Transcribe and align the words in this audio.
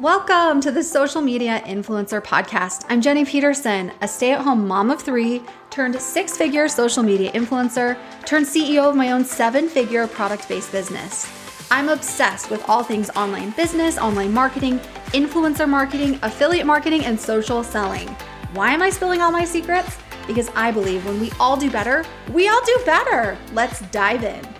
Welcome 0.00 0.60
to 0.60 0.70
the 0.70 0.84
Social 0.84 1.20
Media 1.20 1.60
Influencer 1.66 2.22
Podcast. 2.22 2.84
I'm 2.88 3.00
Jenny 3.00 3.24
Peterson, 3.24 3.90
a 4.00 4.06
stay 4.06 4.30
at 4.30 4.42
home 4.42 4.64
mom 4.64 4.92
of 4.92 5.02
three, 5.02 5.42
turned 5.70 6.00
six 6.00 6.36
figure 6.36 6.68
social 6.68 7.02
media 7.02 7.32
influencer, 7.32 7.98
turned 8.24 8.46
CEO 8.46 8.88
of 8.88 8.94
my 8.94 9.10
own 9.10 9.24
seven 9.24 9.68
figure 9.68 10.06
product 10.06 10.48
based 10.48 10.70
business. 10.70 11.28
I'm 11.72 11.88
obsessed 11.88 12.48
with 12.48 12.68
all 12.68 12.84
things 12.84 13.10
online 13.16 13.50
business, 13.50 13.98
online 13.98 14.32
marketing, 14.32 14.78
influencer 15.08 15.68
marketing, 15.68 16.20
affiliate 16.22 16.64
marketing, 16.64 17.04
and 17.04 17.18
social 17.18 17.64
selling. 17.64 18.06
Why 18.52 18.70
am 18.70 18.82
I 18.82 18.90
spilling 18.90 19.20
all 19.20 19.32
my 19.32 19.44
secrets? 19.44 19.98
Because 20.28 20.48
I 20.54 20.70
believe 20.70 21.04
when 21.06 21.18
we 21.20 21.32
all 21.40 21.56
do 21.56 21.72
better, 21.72 22.04
we 22.32 22.48
all 22.48 22.64
do 22.64 22.82
better. 22.86 23.36
Let's 23.52 23.80
dive 23.90 24.22
in. 24.22 24.57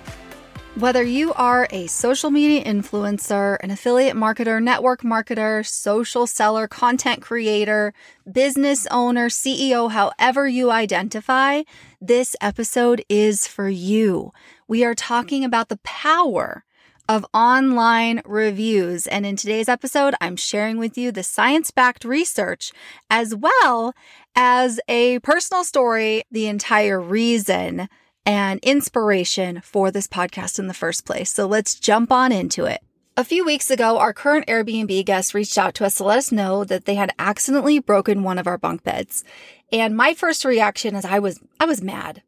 Whether 0.79 1.03
you 1.03 1.33
are 1.33 1.67
a 1.73 1.89
social 1.89 2.31
media 2.31 2.63
influencer, 2.63 3.57
an 3.65 3.73
affiliate 3.73 4.15
marketer, 4.15 4.63
network 4.63 5.03
marketer, 5.03 5.67
social 5.67 6.25
seller, 6.25 6.69
content 6.69 7.21
creator, 7.21 7.93
business 8.31 8.86
owner, 8.89 9.29
CEO, 9.29 9.91
however 9.91 10.46
you 10.46 10.71
identify, 10.71 11.63
this 12.00 12.36
episode 12.41 13.05
is 13.09 13.45
for 13.45 13.69
you. 13.69 14.33
We 14.69 14.85
are 14.85 14.95
talking 14.95 15.45
about 15.45 15.69
the 15.69 15.79
power 15.79 16.64
of 17.08 17.27
online 17.35 18.22
reviews. 18.25 19.08
And 19.08 19.27
in 19.27 19.35
today's 19.35 19.69
episode, 19.69 20.14
I'm 20.21 20.36
sharing 20.36 20.79
with 20.79 20.97
you 20.97 21.11
the 21.11 21.25
science 21.25 21.72
backed 21.72 22.05
research 22.05 22.71
as 23.11 23.35
well 23.35 23.95
as 24.36 24.79
a 24.86 25.19
personal 25.21 25.64
story, 25.64 26.22
the 26.31 26.47
entire 26.47 27.00
reason 27.00 27.89
and 28.29 28.61
inspiration 28.63 29.63
for 29.64 29.91
this 29.91 30.07
podcast 30.07 30.59
in 30.59 30.67
the 30.67 30.75
first 30.75 31.07
place. 31.07 31.32
So 31.32 31.46
let's 31.46 31.75
jump 31.75 32.12
on 32.12 32.31
into 32.31 32.67
it. 32.67 32.83
A 33.17 33.25
few 33.25 33.42
weeks 33.42 33.70
ago, 33.70 33.98
our 33.98 34.12
current 34.12 34.47
Airbnb 34.47 35.06
guest 35.06 35.33
reached 35.33 35.56
out 35.56 35.75
to 35.77 35.86
us 35.86 35.97
to 35.97 36.05
let 36.05 36.19
us 36.19 36.31
know 36.31 36.62
that 36.62 36.84
they 36.84 36.95
had 36.95 37.14
accidentally 37.19 37.78
broken 37.78 38.22
one 38.22 38.39
of 38.39 38.47
our 38.47 38.58
bunk 38.58 38.84
beds. 38.84 39.25
And 39.72 39.97
my 39.97 40.12
first 40.12 40.44
reaction 40.44 40.94
is 40.94 41.06
I 41.06 41.19
was 41.19 41.41
I 41.58 41.64
was 41.64 41.83
mad. 41.83 42.22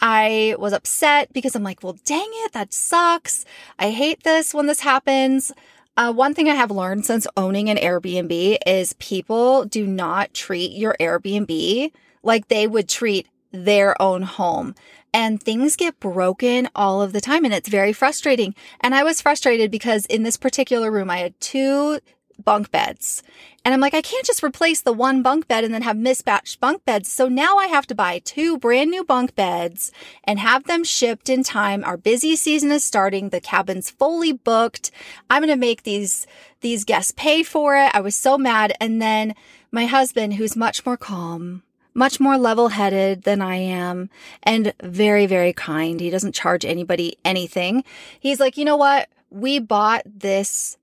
I 0.00 0.56
was 0.58 0.72
upset 0.72 1.32
because 1.32 1.54
I'm 1.54 1.62
like, 1.62 1.84
well, 1.84 1.96
dang 2.04 2.28
it, 2.28 2.52
that 2.52 2.74
sucks. 2.74 3.44
I 3.78 3.90
hate 3.90 4.24
this 4.24 4.52
when 4.52 4.66
this 4.66 4.80
happens. 4.80 5.52
Uh, 5.96 6.12
one 6.12 6.34
thing 6.34 6.48
I 6.48 6.56
have 6.56 6.72
learned 6.72 7.06
since 7.06 7.28
owning 7.36 7.70
an 7.70 7.76
Airbnb 7.76 8.58
is 8.66 8.94
people 8.94 9.66
do 9.66 9.86
not 9.86 10.34
treat 10.34 10.72
your 10.72 10.96
Airbnb 10.98 11.92
like 12.24 12.48
they 12.48 12.66
would 12.66 12.88
treat 12.88 13.28
their 13.52 14.00
own 14.02 14.22
home 14.22 14.74
and 15.14 15.42
things 15.42 15.76
get 15.76 16.00
broken 16.00 16.68
all 16.74 17.02
of 17.02 17.12
the 17.12 17.20
time 17.20 17.44
and 17.44 17.54
it's 17.54 17.68
very 17.68 17.92
frustrating. 17.92 18.54
And 18.80 18.94
I 18.94 19.04
was 19.04 19.20
frustrated 19.20 19.70
because 19.70 20.06
in 20.06 20.22
this 20.22 20.36
particular 20.36 20.90
room, 20.90 21.10
I 21.10 21.18
had 21.18 21.40
two 21.40 22.00
bunk 22.44 22.70
beds. 22.70 23.22
And 23.64 23.72
I'm 23.72 23.80
like, 23.80 23.94
I 23.94 24.02
can't 24.02 24.26
just 24.26 24.42
replace 24.42 24.80
the 24.80 24.92
one 24.92 25.22
bunk 25.22 25.46
bed 25.46 25.62
and 25.62 25.72
then 25.72 25.82
have 25.82 25.96
mismatched 25.96 26.60
bunk 26.60 26.84
beds. 26.84 27.10
So 27.10 27.28
now 27.28 27.58
I 27.58 27.66
have 27.66 27.86
to 27.88 27.94
buy 27.94 28.18
two 28.18 28.58
brand 28.58 28.90
new 28.90 29.04
bunk 29.04 29.36
beds 29.36 29.92
and 30.24 30.38
have 30.38 30.64
them 30.64 30.82
shipped 30.82 31.28
in 31.28 31.44
time. 31.44 31.84
Our 31.84 31.96
busy 31.96 32.34
season 32.34 32.72
is 32.72 32.82
starting. 32.82 33.28
The 33.28 33.40
cabin's 33.40 33.90
fully 33.90 34.32
booked. 34.32 34.90
I'm 35.30 35.42
going 35.42 35.54
to 35.54 35.56
make 35.56 35.84
these, 35.84 36.26
these 36.60 36.84
guests 36.84 37.12
pay 37.16 37.42
for 37.42 37.76
it. 37.76 37.90
I 37.94 38.00
was 38.00 38.16
so 38.16 38.36
mad. 38.36 38.72
And 38.80 39.00
then 39.00 39.34
my 39.70 39.86
husband, 39.86 40.34
who's 40.34 40.56
much 40.56 40.84
more 40.84 40.96
calm, 40.96 41.62
much 41.94 42.20
more 42.20 42.38
level 42.38 42.68
headed 42.68 43.22
than 43.22 43.42
I 43.42 43.56
am 43.56 44.10
and 44.42 44.72
very, 44.82 45.26
very 45.26 45.52
kind. 45.52 46.00
He 46.00 46.10
doesn't 46.10 46.34
charge 46.34 46.64
anybody 46.64 47.16
anything. 47.24 47.84
He's 48.18 48.40
like, 48.40 48.56
you 48.56 48.64
know 48.64 48.76
what? 48.76 49.08
We 49.30 49.58
bought 49.58 50.02
this 50.06 50.76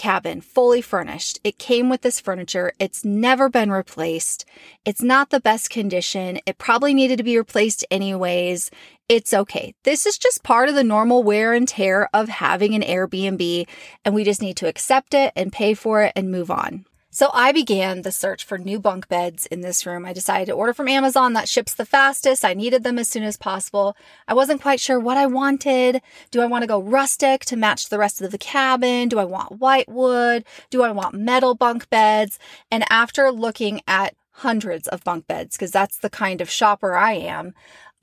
cabin 0.00 0.40
fully 0.40 0.80
furnished. 0.80 1.38
It 1.44 1.58
came 1.58 1.90
with 1.90 2.00
this 2.00 2.20
furniture. 2.20 2.72
It's 2.78 3.04
never 3.04 3.50
been 3.50 3.70
replaced. 3.70 4.46
It's 4.86 5.02
not 5.02 5.28
the 5.28 5.40
best 5.40 5.68
condition. 5.68 6.40
It 6.46 6.56
probably 6.56 6.94
needed 6.94 7.18
to 7.18 7.22
be 7.22 7.36
replaced 7.36 7.84
anyways. 7.90 8.70
It's 9.10 9.34
okay. 9.34 9.74
This 9.82 10.06
is 10.06 10.16
just 10.16 10.42
part 10.42 10.70
of 10.70 10.74
the 10.74 10.84
normal 10.84 11.22
wear 11.22 11.52
and 11.52 11.68
tear 11.68 12.08
of 12.14 12.30
having 12.30 12.74
an 12.74 12.80
Airbnb, 12.80 13.66
and 14.02 14.14
we 14.14 14.24
just 14.24 14.40
need 14.40 14.56
to 14.56 14.68
accept 14.68 15.12
it 15.12 15.34
and 15.36 15.52
pay 15.52 15.74
for 15.74 16.02
it 16.02 16.12
and 16.16 16.30
move 16.30 16.50
on. 16.50 16.86
So 17.12 17.28
I 17.34 17.50
began 17.50 18.02
the 18.02 18.12
search 18.12 18.44
for 18.44 18.56
new 18.56 18.78
bunk 18.78 19.08
beds 19.08 19.46
in 19.46 19.62
this 19.62 19.84
room. 19.84 20.06
I 20.06 20.12
decided 20.12 20.46
to 20.46 20.52
order 20.52 20.72
from 20.72 20.86
Amazon 20.86 21.32
that 21.32 21.48
ships 21.48 21.74
the 21.74 21.84
fastest. 21.84 22.44
I 22.44 22.54
needed 22.54 22.84
them 22.84 23.00
as 23.00 23.08
soon 23.08 23.24
as 23.24 23.36
possible. 23.36 23.96
I 24.28 24.34
wasn't 24.34 24.62
quite 24.62 24.78
sure 24.78 25.00
what 25.00 25.16
I 25.16 25.26
wanted. 25.26 26.02
Do 26.30 26.40
I 26.40 26.46
want 26.46 26.62
to 26.62 26.68
go 26.68 26.80
rustic 26.80 27.44
to 27.46 27.56
match 27.56 27.88
the 27.88 27.98
rest 27.98 28.22
of 28.22 28.30
the 28.30 28.38
cabin? 28.38 29.08
Do 29.08 29.18
I 29.18 29.24
want 29.24 29.58
white 29.58 29.88
wood? 29.88 30.44
Do 30.70 30.84
I 30.84 30.92
want 30.92 31.16
metal 31.16 31.56
bunk 31.56 31.90
beds? 31.90 32.38
And 32.70 32.84
after 32.88 33.32
looking 33.32 33.80
at 33.88 34.14
hundreds 34.30 34.86
of 34.86 35.02
bunk 35.02 35.26
beds, 35.26 35.56
because 35.56 35.72
that's 35.72 35.98
the 35.98 36.10
kind 36.10 36.40
of 36.40 36.48
shopper 36.48 36.94
I 36.94 37.14
am, 37.14 37.54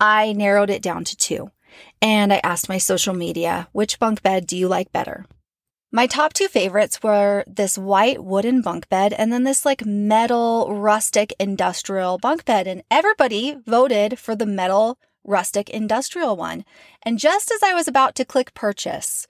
I 0.02 0.34
narrowed 0.34 0.70
it 0.70 0.82
down 0.82 1.06
to 1.06 1.16
two. 1.16 1.52
And 2.02 2.34
I 2.34 2.42
asked 2.44 2.68
my 2.68 2.78
social 2.78 3.14
media, 3.14 3.70
which 3.72 4.00
bunk 4.00 4.22
bed 4.22 4.48
do 4.48 4.58
you 4.58 4.68
like 4.68 4.92
better? 4.92 5.26
My 5.98 6.06
top 6.06 6.34
two 6.34 6.48
favorites 6.48 7.02
were 7.02 7.44
this 7.48 7.76
white 7.76 8.24
wooden 8.24 8.62
bunk 8.62 8.88
bed 8.88 9.14
and 9.14 9.34
then 9.34 9.46
this 9.46 9.66
like 9.66 9.84
metal 9.84 10.72
rustic 10.72 11.34
industrial 11.40 12.20
bunk 12.20 12.46
bed. 12.46 12.68
And 12.68 12.84
everybody 12.92 13.58
voted 13.66 14.20
for 14.20 14.36
the 14.36 14.46
metal 14.46 15.00
rustic 15.24 15.72
industrial 15.72 16.36
one. 16.38 16.66
And 17.02 17.18
just 17.18 17.52
as 17.52 17.64
I 17.64 17.74
was 17.74 17.88
about 17.88 18.14
to 18.14 18.26
click 18.26 18.54
purchase, 18.54 19.26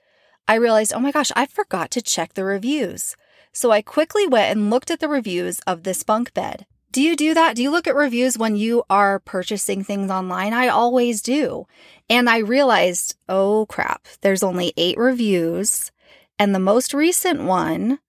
I 0.46 0.56
realized, 0.56 0.92
oh 0.94 1.00
my 1.00 1.14
gosh, 1.14 1.32
I 1.38 1.46
forgot 1.46 1.90
to 1.92 2.02
check 2.02 2.34
the 2.34 2.44
reviews. 2.44 3.16
So 3.54 3.72
I 3.72 3.82
quickly 3.82 4.28
went 4.28 4.52
and 4.52 4.70
looked 4.70 4.92
at 4.92 5.00
the 5.00 5.08
reviews 5.08 5.60
of 5.60 5.84
this 5.84 6.04
bunk 6.04 6.34
bed. 6.34 6.66
Do 6.92 7.02
you 7.02 7.16
do 7.16 7.34
that? 7.34 7.56
Do 7.56 7.64
you 7.64 7.72
look 7.72 7.88
at 7.88 7.96
reviews 7.96 8.38
when 8.38 8.58
you 8.58 8.84
are 8.90 9.20
purchasing 9.20 9.86
things 9.86 10.12
online? 10.12 10.52
I 10.52 10.68
always 10.68 11.22
do. 11.22 11.66
And 12.10 12.30
I 12.30 12.40
realized, 12.40 13.16
oh 13.30 13.68
crap, 13.68 14.06
there's 14.20 14.44
only 14.44 14.74
eight 14.76 14.98
reviews 14.98 15.92
and 16.40 16.54
the 16.54 16.60
most 16.60 16.94
recent 16.94 17.44
one 17.44 18.00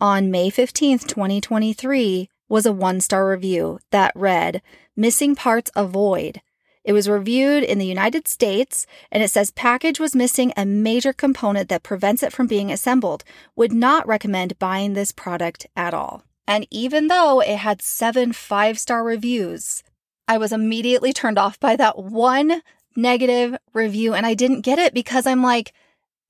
on 0.00 0.30
May 0.30 0.50
15th, 0.50 1.06
2023, 1.06 2.28
was 2.48 2.66
a 2.66 2.72
one 2.72 3.00
star 3.00 3.28
review 3.28 3.78
that 3.90 4.12
read, 4.14 4.62
Missing 4.96 5.36
parts 5.36 5.70
avoid. 5.74 6.42
It 6.84 6.92
was 6.92 7.08
reviewed 7.08 7.62
in 7.62 7.78
the 7.78 7.86
United 7.86 8.26
States 8.26 8.86
and 9.10 9.22
it 9.22 9.30
says 9.30 9.52
package 9.52 10.00
was 10.00 10.16
missing 10.16 10.52
a 10.56 10.66
major 10.66 11.12
component 11.12 11.68
that 11.68 11.84
prevents 11.84 12.22
it 12.22 12.32
from 12.32 12.48
being 12.48 12.70
assembled. 12.70 13.24
Would 13.56 13.72
not 13.72 14.06
recommend 14.06 14.58
buying 14.58 14.94
this 14.94 15.12
product 15.12 15.66
at 15.76 15.94
all. 15.94 16.24
And 16.46 16.66
even 16.70 17.06
though 17.06 17.40
it 17.40 17.56
had 17.56 17.80
seven 17.80 18.32
five 18.32 18.78
star 18.78 19.04
reviews, 19.04 19.82
I 20.26 20.38
was 20.38 20.52
immediately 20.52 21.12
turned 21.12 21.38
off 21.38 21.58
by 21.60 21.76
that 21.76 21.98
one 21.98 22.62
negative 22.96 23.56
review 23.72 24.12
and 24.12 24.26
I 24.26 24.34
didn't 24.34 24.62
get 24.62 24.78
it 24.78 24.92
because 24.92 25.26
I'm 25.26 25.42
like, 25.42 25.72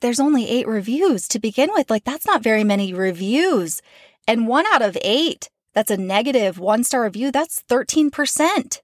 there's 0.02 0.20
only 0.20 0.46
eight 0.48 0.68
reviews 0.68 1.26
to 1.28 1.38
begin 1.38 1.70
with. 1.72 1.88
Like, 1.88 2.04
that's 2.04 2.26
not 2.26 2.42
very 2.42 2.64
many 2.64 2.92
reviews. 2.92 3.80
And 4.28 4.46
one 4.46 4.66
out 4.66 4.82
of 4.82 4.98
eight, 5.00 5.48
that's 5.72 5.90
a 5.90 5.96
negative 5.96 6.58
one 6.58 6.84
star 6.84 7.04
review, 7.04 7.32
that's 7.32 7.62
13%. 7.68 8.80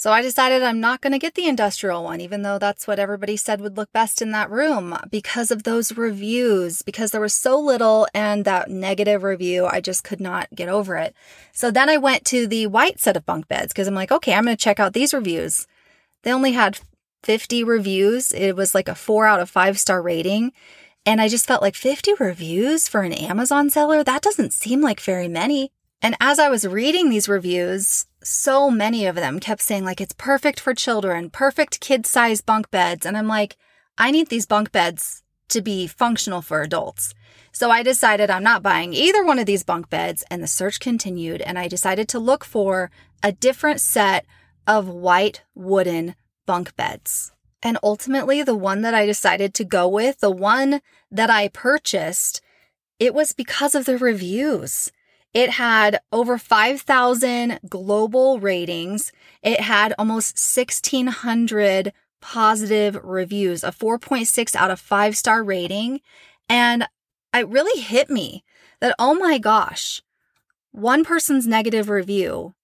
So 0.00 0.12
I 0.12 0.22
decided 0.22 0.62
I'm 0.62 0.80
not 0.80 1.02
going 1.02 1.12
to 1.12 1.18
get 1.18 1.34
the 1.34 1.46
industrial 1.46 2.02
one, 2.02 2.22
even 2.22 2.40
though 2.40 2.58
that's 2.58 2.86
what 2.86 2.98
everybody 2.98 3.36
said 3.36 3.60
would 3.60 3.76
look 3.76 3.92
best 3.92 4.22
in 4.22 4.30
that 4.30 4.50
room 4.50 4.96
because 5.10 5.50
of 5.50 5.64
those 5.64 5.94
reviews, 5.94 6.80
because 6.80 7.10
there 7.10 7.20
was 7.20 7.34
so 7.34 7.60
little 7.60 8.06
and 8.14 8.46
that 8.46 8.70
negative 8.70 9.22
review, 9.22 9.66
I 9.66 9.82
just 9.82 10.02
could 10.02 10.18
not 10.18 10.48
get 10.54 10.70
over 10.70 10.96
it. 10.96 11.14
So 11.52 11.70
then 11.70 11.90
I 11.90 11.98
went 11.98 12.24
to 12.26 12.46
the 12.46 12.66
white 12.66 12.98
set 12.98 13.14
of 13.14 13.26
bunk 13.26 13.46
beds 13.46 13.74
because 13.74 13.86
I'm 13.88 13.94
like, 13.94 14.10
okay, 14.10 14.32
I'm 14.32 14.44
going 14.44 14.56
to 14.56 14.62
check 14.62 14.80
out 14.80 14.94
these 14.94 15.12
reviews. 15.12 15.66
They 16.22 16.32
only 16.32 16.52
had 16.52 16.80
50 17.22 17.64
reviews. 17.64 18.32
It 18.32 18.56
was 18.56 18.74
like 18.74 18.88
a 18.88 18.94
four 18.94 19.26
out 19.26 19.40
of 19.40 19.50
five 19.50 19.78
star 19.78 20.02
rating. 20.02 20.52
And 21.06 21.20
I 21.20 21.28
just 21.28 21.46
felt 21.46 21.62
like 21.62 21.74
50 21.74 22.14
reviews 22.20 22.86
for 22.88 23.02
an 23.02 23.12
Amazon 23.12 23.70
seller, 23.70 24.04
that 24.04 24.22
doesn't 24.22 24.52
seem 24.52 24.82
like 24.82 25.00
very 25.00 25.28
many. 25.28 25.72
And 26.02 26.16
as 26.20 26.38
I 26.38 26.48
was 26.48 26.66
reading 26.66 27.10
these 27.10 27.28
reviews, 27.28 28.06
so 28.22 28.70
many 28.70 29.06
of 29.06 29.16
them 29.16 29.40
kept 29.40 29.62
saying, 29.62 29.84
like, 29.84 30.00
it's 30.00 30.14
perfect 30.14 30.60
for 30.60 30.74
children, 30.74 31.30
perfect 31.30 31.80
kid 31.80 32.06
size 32.06 32.40
bunk 32.40 32.70
beds. 32.70 33.04
And 33.04 33.16
I'm 33.16 33.28
like, 33.28 33.56
I 33.98 34.10
need 34.10 34.28
these 34.28 34.46
bunk 34.46 34.72
beds 34.72 35.22
to 35.48 35.60
be 35.60 35.86
functional 35.86 36.42
for 36.42 36.62
adults. 36.62 37.14
So 37.52 37.70
I 37.70 37.82
decided 37.82 38.30
I'm 38.30 38.42
not 38.42 38.62
buying 38.62 38.94
either 38.94 39.24
one 39.24 39.38
of 39.38 39.46
these 39.46 39.64
bunk 39.64 39.90
beds. 39.90 40.24
And 40.30 40.42
the 40.42 40.46
search 40.46 40.80
continued. 40.80 41.42
And 41.42 41.58
I 41.58 41.68
decided 41.68 42.08
to 42.10 42.18
look 42.18 42.44
for 42.44 42.90
a 43.22 43.32
different 43.32 43.80
set 43.80 44.24
of 44.66 44.88
white 44.88 45.42
wooden 45.54 46.14
bunk 46.50 46.74
beds. 46.74 47.30
And 47.62 47.78
ultimately, 47.80 48.42
the 48.42 48.56
one 48.56 48.82
that 48.82 48.92
I 48.92 49.06
decided 49.06 49.54
to 49.54 49.64
go 49.64 49.86
with, 49.86 50.18
the 50.18 50.32
one 50.32 50.80
that 51.08 51.30
I 51.30 51.46
purchased, 51.46 52.40
it 52.98 53.14
was 53.14 53.32
because 53.32 53.76
of 53.76 53.84
the 53.84 53.96
reviews. 53.96 54.90
It 55.32 55.50
had 55.50 56.00
over 56.10 56.38
5,000 56.38 57.60
global 57.68 58.40
ratings. 58.40 59.12
It 59.44 59.60
had 59.60 59.94
almost 59.96 60.40
1,600 60.56 61.92
positive 62.20 62.98
reviews, 63.04 63.62
a 63.62 63.70
4.6 63.70 64.56
out 64.56 64.72
of 64.72 64.80
5 64.80 65.16
star 65.16 65.44
rating. 65.44 66.00
And 66.48 66.88
it 67.32 67.46
really 67.46 67.80
hit 67.80 68.10
me 68.10 68.42
that, 68.80 68.96
oh 68.98 69.14
my 69.14 69.38
gosh, 69.38 70.02
one 70.72 71.04
person's 71.04 71.46
negative 71.46 71.88
review 71.88 72.54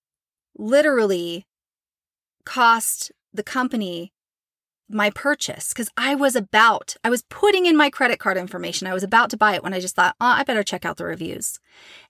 literally 0.58 1.46
cost 2.44 3.12
the 3.36 3.42
company 3.42 4.12
my 4.88 5.10
purchase 5.10 5.70
because 5.70 5.90
I 5.96 6.14
was 6.14 6.36
about, 6.36 6.96
I 7.02 7.10
was 7.10 7.24
putting 7.28 7.66
in 7.66 7.76
my 7.76 7.90
credit 7.90 8.18
card 8.18 8.36
information. 8.36 8.86
I 8.86 8.94
was 8.94 9.02
about 9.02 9.30
to 9.30 9.36
buy 9.36 9.54
it 9.54 9.62
when 9.62 9.74
I 9.74 9.80
just 9.80 9.96
thought, 9.96 10.14
oh, 10.20 10.26
I 10.26 10.44
better 10.44 10.62
check 10.62 10.84
out 10.84 10.96
the 10.96 11.04
reviews. 11.04 11.58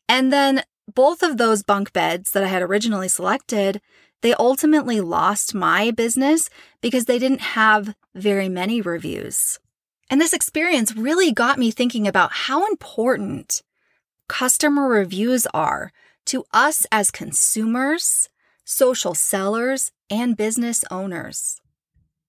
And 0.09 0.33
then 0.33 0.63
both 0.95 1.23
of 1.23 1.37
those 1.37 1.63
bunk 1.63 1.93
beds 1.93 2.33
that 2.33 2.45
I 2.45 2.49
had 2.49 2.63
originally 2.63 3.09
selected, 3.09 3.81
they 4.23 4.35
ultimately 4.35 5.01
lost 5.01 5.55
my 5.55 5.91
business 5.91 6.51
because 6.81 7.07
they 7.07 7.19
didn't 7.19 7.41
have 7.41 7.95
very 8.15 8.49
many 8.49 8.81
reviews. 8.81 9.59
And 10.09 10.21
this 10.21 10.33
experience 10.33 10.95
really 10.95 11.33
got 11.33 11.59
me 11.59 11.71
thinking 11.71 12.07
about 12.07 12.33
how 12.33 12.67
important 12.67 13.63
customer 14.29 14.89
reviews 14.89 15.47
are 15.53 15.93
to 16.27 16.45
us 16.53 16.87
as 16.93 17.11
consumers, 17.11 18.29
social 18.65 19.15
sellers, 19.15 19.93
and 20.11 20.37
business 20.37 20.85
owners. 20.91 21.61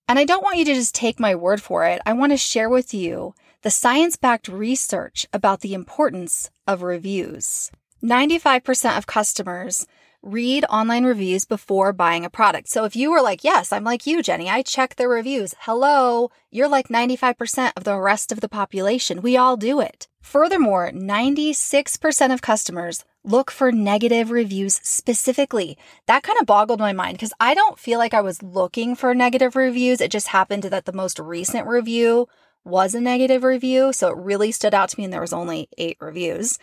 And 0.08 0.18
I 0.18 0.24
don't 0.24 0.42
want 0.42 0.58
you 0.58 0.64
to 0.64 0.74
just 0.74 0.94
take 0.94 1.20
my 1.20 1.34
word 1.34 1.60
for 1.60 1.84
it. 1.84 2.00
I 2.06 2.12
want 2.14 2.32
to 2.32 2.38
share 2.38 2.68
with 2.68 2.94
you 2.94 3.34
the 3.62 3.70
science 3.70 4.16
backed 4.16 4.48
research 4.48 5.26
about 5.32 5.60
the 5.60 5.74
importance 5.74 6.50
of 6.66 6.82
reviews. 6.82 7.70
95% 8.02 8.96
of 8.96 9.06
customers 9.06 9.86
read 10.22 10.64
online 10.68 11.04
reviews 11.04 11.44
before 11.44 11.92
buying 11.92 12.24
a 12.24 12.30
product. 12.30 12.68
So 12.68 12.84
if 12.84 12.96
you 12.96 13.10
were 13.10 13.22
like, 13.22 13.44
yes, 13.44 13.72
I'm 13.72 13.84
like 13.84 14.06
you, 14.06 14.22
Jenny, 14.22 14.48
I 14.48 14.62
check 14.62 14.96
the 14.96 15.08
reviews. 15.08 15.54
Hello, 15.60 16.30
you're 16.50 16.68
like 16.68 16.88
95% 16.88 17.72
of 17.76 17.84
the 17.84 17.98
rest 17.98 18.32
of 18.32 18.40
the 18.40 18.48
population. 18.48 19.22
We 19.22 19.36
all 19.36 19.56
do 19.56 19.80
it. 19.80 20.08
Furthermore, 20.20 20.90
96% 20.90 22.34
of 22.34 22.42
customers 22.42 23.04
look 23.24 23.50
for 23.50 23.70
negative 23.70 24.30
reviews 24.30 24.80
specifically. 24.82 25.78
That 26.06 26.22
kind 26.22 26.38
of 26.40 26.46
boggled 26.46 26.80
my 26.80 26.92
mind 26.92 27.14
because 27.14 27.32
I 27.38 27.54
don't 27.54 27.78
feel 27.78 27.98
like 27.98 28.14
I 28.14 28.20
was 28.20 28.42
looking 28.42 28.96
for 28.96 29.14
negative 29.14 29.56
reviews. 29.56 30.00
It 30.00 30.10
just 30.10 30.28
happened 30.28 30.64
that 30.64 30.84
the 30.84 30.92
most 30.92 31.18
recent 31.18 31.66
review 31.66 32.28
was 32.64 32.94
a 32.94 33.00
negative 33.00 33.44
review. 33.44 33.92
So 33.92 34.08
it 34.08 34.16
really 34.16 34.52
stood 34.52 34.74
out 34.74 34.90
to 34.90 34.98
me, 34.98 35.04
and 35.04 35.12
there 35.12 35.20
was 35.20 35.32
only 35.32 35.68
eight 35.78 35.96
reviews. 36.00 36.58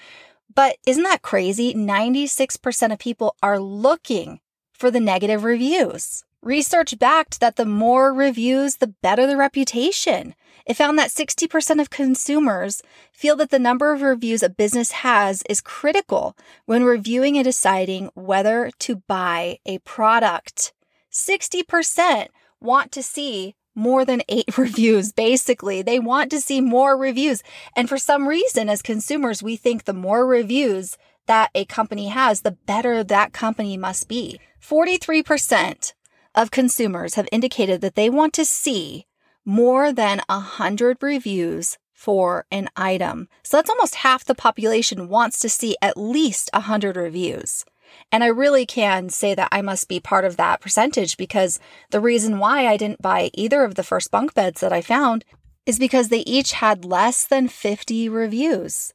But 0.54 0.78
isn't 0.86 1.04
that 1.04 1.22
crazy? 1.22 1.74
96% 1.74 2.92
of 2.92 3.00
people 3.00 3.36
are 3.42 3.60
looking 3.60 4.40
for 4.74 4.92
the 4.92 5.00
negative 5.00 5.44
reviews. 5.44 6.24
Research 6.42 7.00
backed 7.00 7.40
that 7.40 7.56
the 7.56 7.66
more 7.66 8.14
reviews, 8.14 8.78
the 8.78 8.94
better 9.02 9.26
the 9.26 9.36
reputation. 9.36 10.36
It 10.66 10.76
found 10.76 10.98
that 11.00 11.10
60% 11.10 11.82
of 11.82 11.90
consumers 11.90 12.82
feel 13.12 13.36
that 13.38 13.50
the 13.50 13.60
number 13.60 13.92
of 13.92 14.02
reviews 14.02 14.44
a 14.44 14.50
business 14.50 14.92
has 14.92 15.42
is 15.50 15.60
critical 15.62 16.38
when 16.66 16.84
reviewing 16.84 17.36
and 17.36 17.44
deciding 17.44 18.12
whether 18.14 18.72
to 18.80 18.98
buy 19.08 19.58
a 19.66 19.80
product. 19.80 20.74
60% 21.12 22.28
want 22.62 22.92
to 22.92 23.02
see 23.02 23.56
more 23.76 24.06
than 24.06 24.24
eight 24.30 24.58
reviews, 24.58 25.12
basically. 25.12 25.82
They 25.82 26.00
want 26.00 26.32
to 26.32 26.42
see 26.42 26.62
more 26.62 26.98
reviews. 26.98 27.44
And 27.76 27.88
for 27.88 27.98
some 27.98 28.28
reason, 28.28 28.70
as 28.70 28.82
consumers, 28.82 29.44
we 29.44 29.56
think 29.56 29.84
the 29.84 29.94
more 29.94 30.26
reviews 30.26 30.98
that 31.28 31.52
a 31.54 31.66
company 31.66 32.08
has, 32.08 32.42
the 32.42 32.52
better 32.52 33.04
that 33.04 33.34
company 33.34 33.78
must 33.78 34.08
be. 34.08 34.40
43% 34.62 35.94
of 36.34 36.52
consumers 36.52 37.16
have 37.16 37.28
indicated 37.32 37.82
that 37.82 37.96
they 37.96 38.10
want 38.10 38.34
to 38.34 38.46
see 38.46 39.06
more 39.44 39.94
than 39.94 40.22
100 40.28 40.98
reviews 41.02 41.78
for 41.94 42.46
an 42.52 42.70
item. 42.76 43.28
So 43.44 43.58
that's 43.58 43.70
almost 43.70 43.96
half 43.96 44.26
the 44.26 44.36
population 44.36 45.08
wants 45.08 45.40
to 45.40 45.50
see 45.50 45.78
at 45.82 45.98
least 45.98 46.50
100 46.54 46.96
reviews. 46.98 47.66
And 48.12 48.24
I 48.24 48.28
really 48.28 48.66
can 48.66 49.10
say 49.10 49.34
that 49.36 49.50
I 49.52 49.62
must 49.62 49.88
be 49.88 50.00
part 50.00 50.26
of 50.26 50.38
that 50.38 50.62
percentage 50.62 51.18
because 51.18 51.60
the 51.92 52.00
reason 52.00 52.40
why 52.40 52.68
I 52.68 52.78
didn't 52.78 53.02
buy 53.02 53.30
either 53.34 53.64
of 53.64 53.76
the 53.76 53.84
first 53.84 54.12
bunk 54.12 54.34
beds 54.34 54.62
that 54.62 54.74
I 54.74 54.82
found 54.82 55.26
is 55.66 55.80
because 55.80 56.10
they 56.10 56.20
each 56.20 56.54
had 56.54 56.86
less 56.86 57.26
than 57.26 57.48
50 57.48 58.10
reviews. 58.10 58.94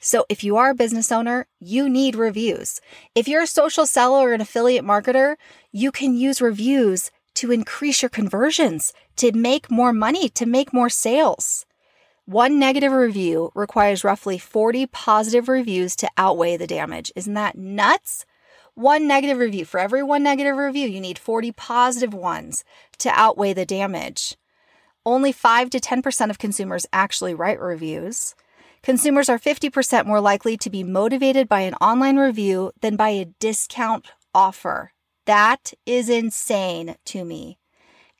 So, 0.01 0.25
if 0.27 0.43
you 0.43 0.57
are 0.57 0.71
a 0.71 0.75
business 0.75 1.09
owner, 1.09 1.47
you 1.57 1.87
need 1.87 2.17
reviews. 2.17 2.81
If 3.15 3.29
you're 3.29 3.43
a 3.43 3.47
social 3.47 3.85
seller 3.85 4.27
or 4.27 4.33
an 4.33 4.41
affiliate 4.41 4.83
marketer, 4.83 5.37
you 5.71 5.93
can 5.93 6.17
use 6.17 6.41
reviews 6.41 7.11
to 7.35 7.53
increase 7.53 8.01
your 8.01 8.09
conversions, 8.09 8.91
to 9.15 9.31
make 9.31 9.71
more 9.71 9.93
money, 9.93 10.27
to 10.27 10.45
make 10.45 10.73
more 10.73 10.89
sales. 10.89 11.65
One 12.29 12.59
negative 12.59 12.91
review 12.91 13.51
requires 13.55 14.03
roughly 14.03 14.37
40 14.37 14.85
positive 14.85 15.49
reviews 15.49 15.95
to 15.95 16.07
outweigh 16.15 16.57
the 16.57 16.67
damage. 16.67 17.11
Isn't 17.15 17.33
that 17.33 17.57
nuts? 17.57 18.23
One 18.75 19.07
negative 19.07 19.39
review. 19.39 19.65
For 19.65 19.79
every 19.79 20.03
one 20.03 20.21
negative 20.21 20.55
review, 20.55 20.87
you 20.87 21.01
need 21.01 21.17
40 21.17 21.51
positive 21.53 22.13
ones 22.13 22.63
to 22.99 23.09
outweigh 23.09 23.53
the 23.53 23.65
damage. 23.65 24.37
Only 25.07 25.31
5 25.31 25.71
to 25.71 25.79
10% 25.79 26.29
of 26.29 26.37
consumers 26.37 26.85
actually 26.93 27.33
write 27.33 27.59
reviews. 27.59 28.35
Consumers 28.83 29.27
are 29.27 29.39
50% 29.39 30.05
more 30.05 30.21
likely 30.21 30.55
to 30.57 30.69
be 30.69 30.83
motivated 30.83 31.49
by 31.49 31.61
an 31.61 31.73
online 31.81 32.17
review 32.17 32.71
than 32.81 32.95
by 32.95 33.09
a 33.09 33.25
discount 33.39 34.05
offer. 34.35 34.93
That 35.25 35.73
is 35.87 36.09
insane 36.09 36.95
to 37.05 37.25
me. 37.25 37.58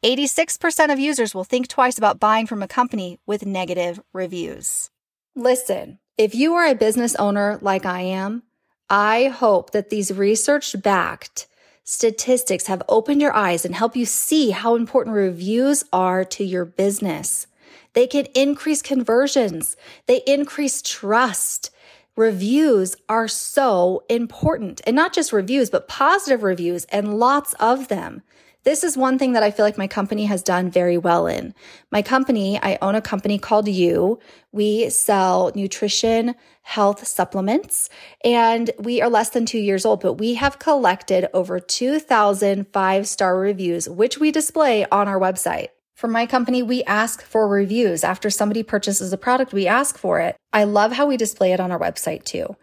86% 0.03 0.93
of 0.93 0.99
users 0.99 1.35
will 1.35 1.43
think 1.43 1.67
twice 1.67 1.97
about 1.97 2.19
buying 2.19 2.45
from 2.45 2.63
a 2.63 2.67
company 2.67 3.19
with 3.25 3.45
negative 3.45 3.99
reviews. 4.13 4.89
Listen, 5.35 5.99
if 6.17 6.33
you 6.33 6.53
are 6.53 6.65
a 6.65 6.75
business 6.75 7.15
owner 7.15 7.59
like 7.61 7.85
I 7.85 8.01
am, 8.01 8.43
I 8.89 9.27
hope 9.27 9.71
that 9.71 9.89
these 9.89 10.11
research 10.11 10.75
backed 10.81 11.47
statistics 11.83 12.67
have 12.67 12.83
opened 12.87 13.21
your 13.21 13.35
eyes 13.35 13.65
and 13.65 13.75
help 13.75 13.95
you 13.95 14.05
see 14.05 14.51
how 14.51 14.75
important 14.75 15.15
reviews 15.15 15.83
are 15.91 16.23
to 16.23 16.43
your 16.43 16.63
business. 16.63 17.47
They 17.93 18.07
can 18.07 18.25
increase 18.35 18.81
conversions. 18.81 19.75
They 20.05 20.21
increase 20.25 20.81
trust. 20.81 21.71
Reviews 22.15 22.95
are 23.09 23.27
so 23.27 24.03
important 24.09 24.81
and 24.85 24.95
not 24.95 25.13
just 25.13 25.33
reviews, 25.33 25.69
but 25.69 25.87
positive 25.87 26.43
reviews 26.43 26.85
and 26.85 27.19
lots 27.19 27.53
of 27.55 27.87
them. 27.87 28.21
This 28.63 28.83
is 28.83 28.97
one 28.97 29.17
thing 29.17 29.33
that 29.33 29.43
I 29.43 29.51
feel 29.51 29.65
like 29.65 29.77
my 29.77 29.87
company 29.87 30.25
has 30.25 30.43
done 30.43 30.69
very 30.69 30.97
well 30.97 31.27
in. 31.27 31.53
My 31.91 32.01
company, 32.01 32.59
I 32.61 32.77
own 32.81 32.93
a 32.93 33.01
company 33.01 33.39
called 33.39 33.69
You. 33.69 34.19
We 34.51 34.89
sell 34.89 35.51
nutrition, 35.55 36.35
health 36.63 37.07
supplements, 37.07 37.89
and 38.23 38.69
we 38.77 39.01
are 39.01 39.09
less 39.09 39.29
than 39.29 39.45
two 39.45 39.59
years 39.59 39.85
old, 39.85 40.01
but 40.01 40.13
we 40.13 40.33
have 40.33 40.59
collected 40.59 41.29
over 41.33 41.59
2,000 41.59 42.67
five 42.73 43.07
star 43.07 43.39
reviews, 43.39 43.87
which 43.87 44.17
we 44.17 44.29
display 44.29 44.85
on 44.91 45.07
our 45.07 45.19
website. 45.19 45.69
For 45.95 46.07
my 46.07 46.25
company, 46.25 46.61
we 46.61 46.83
ask 46.83 47.21
for 47.21 47.47
reviews. 47.47 48.03
After 48.03 48.29
somebody 48.29 48.63
purchases 48.63 49.11
a 49.11 49.17
product, 49.17 49.53
we 49.53 49.67
ask 49.67 49.97
for 49.97 50.19
it. 50.19 50.35
I 50.51 50.65
love 50.65 50.91
how 50.93 51.05
we 51.05 51.17
display 51.17 51.53
it 51.53 51.59
on 51.59 51.71
our 51.71 51.79
website 51.79 52.23
too. 52.23 52.55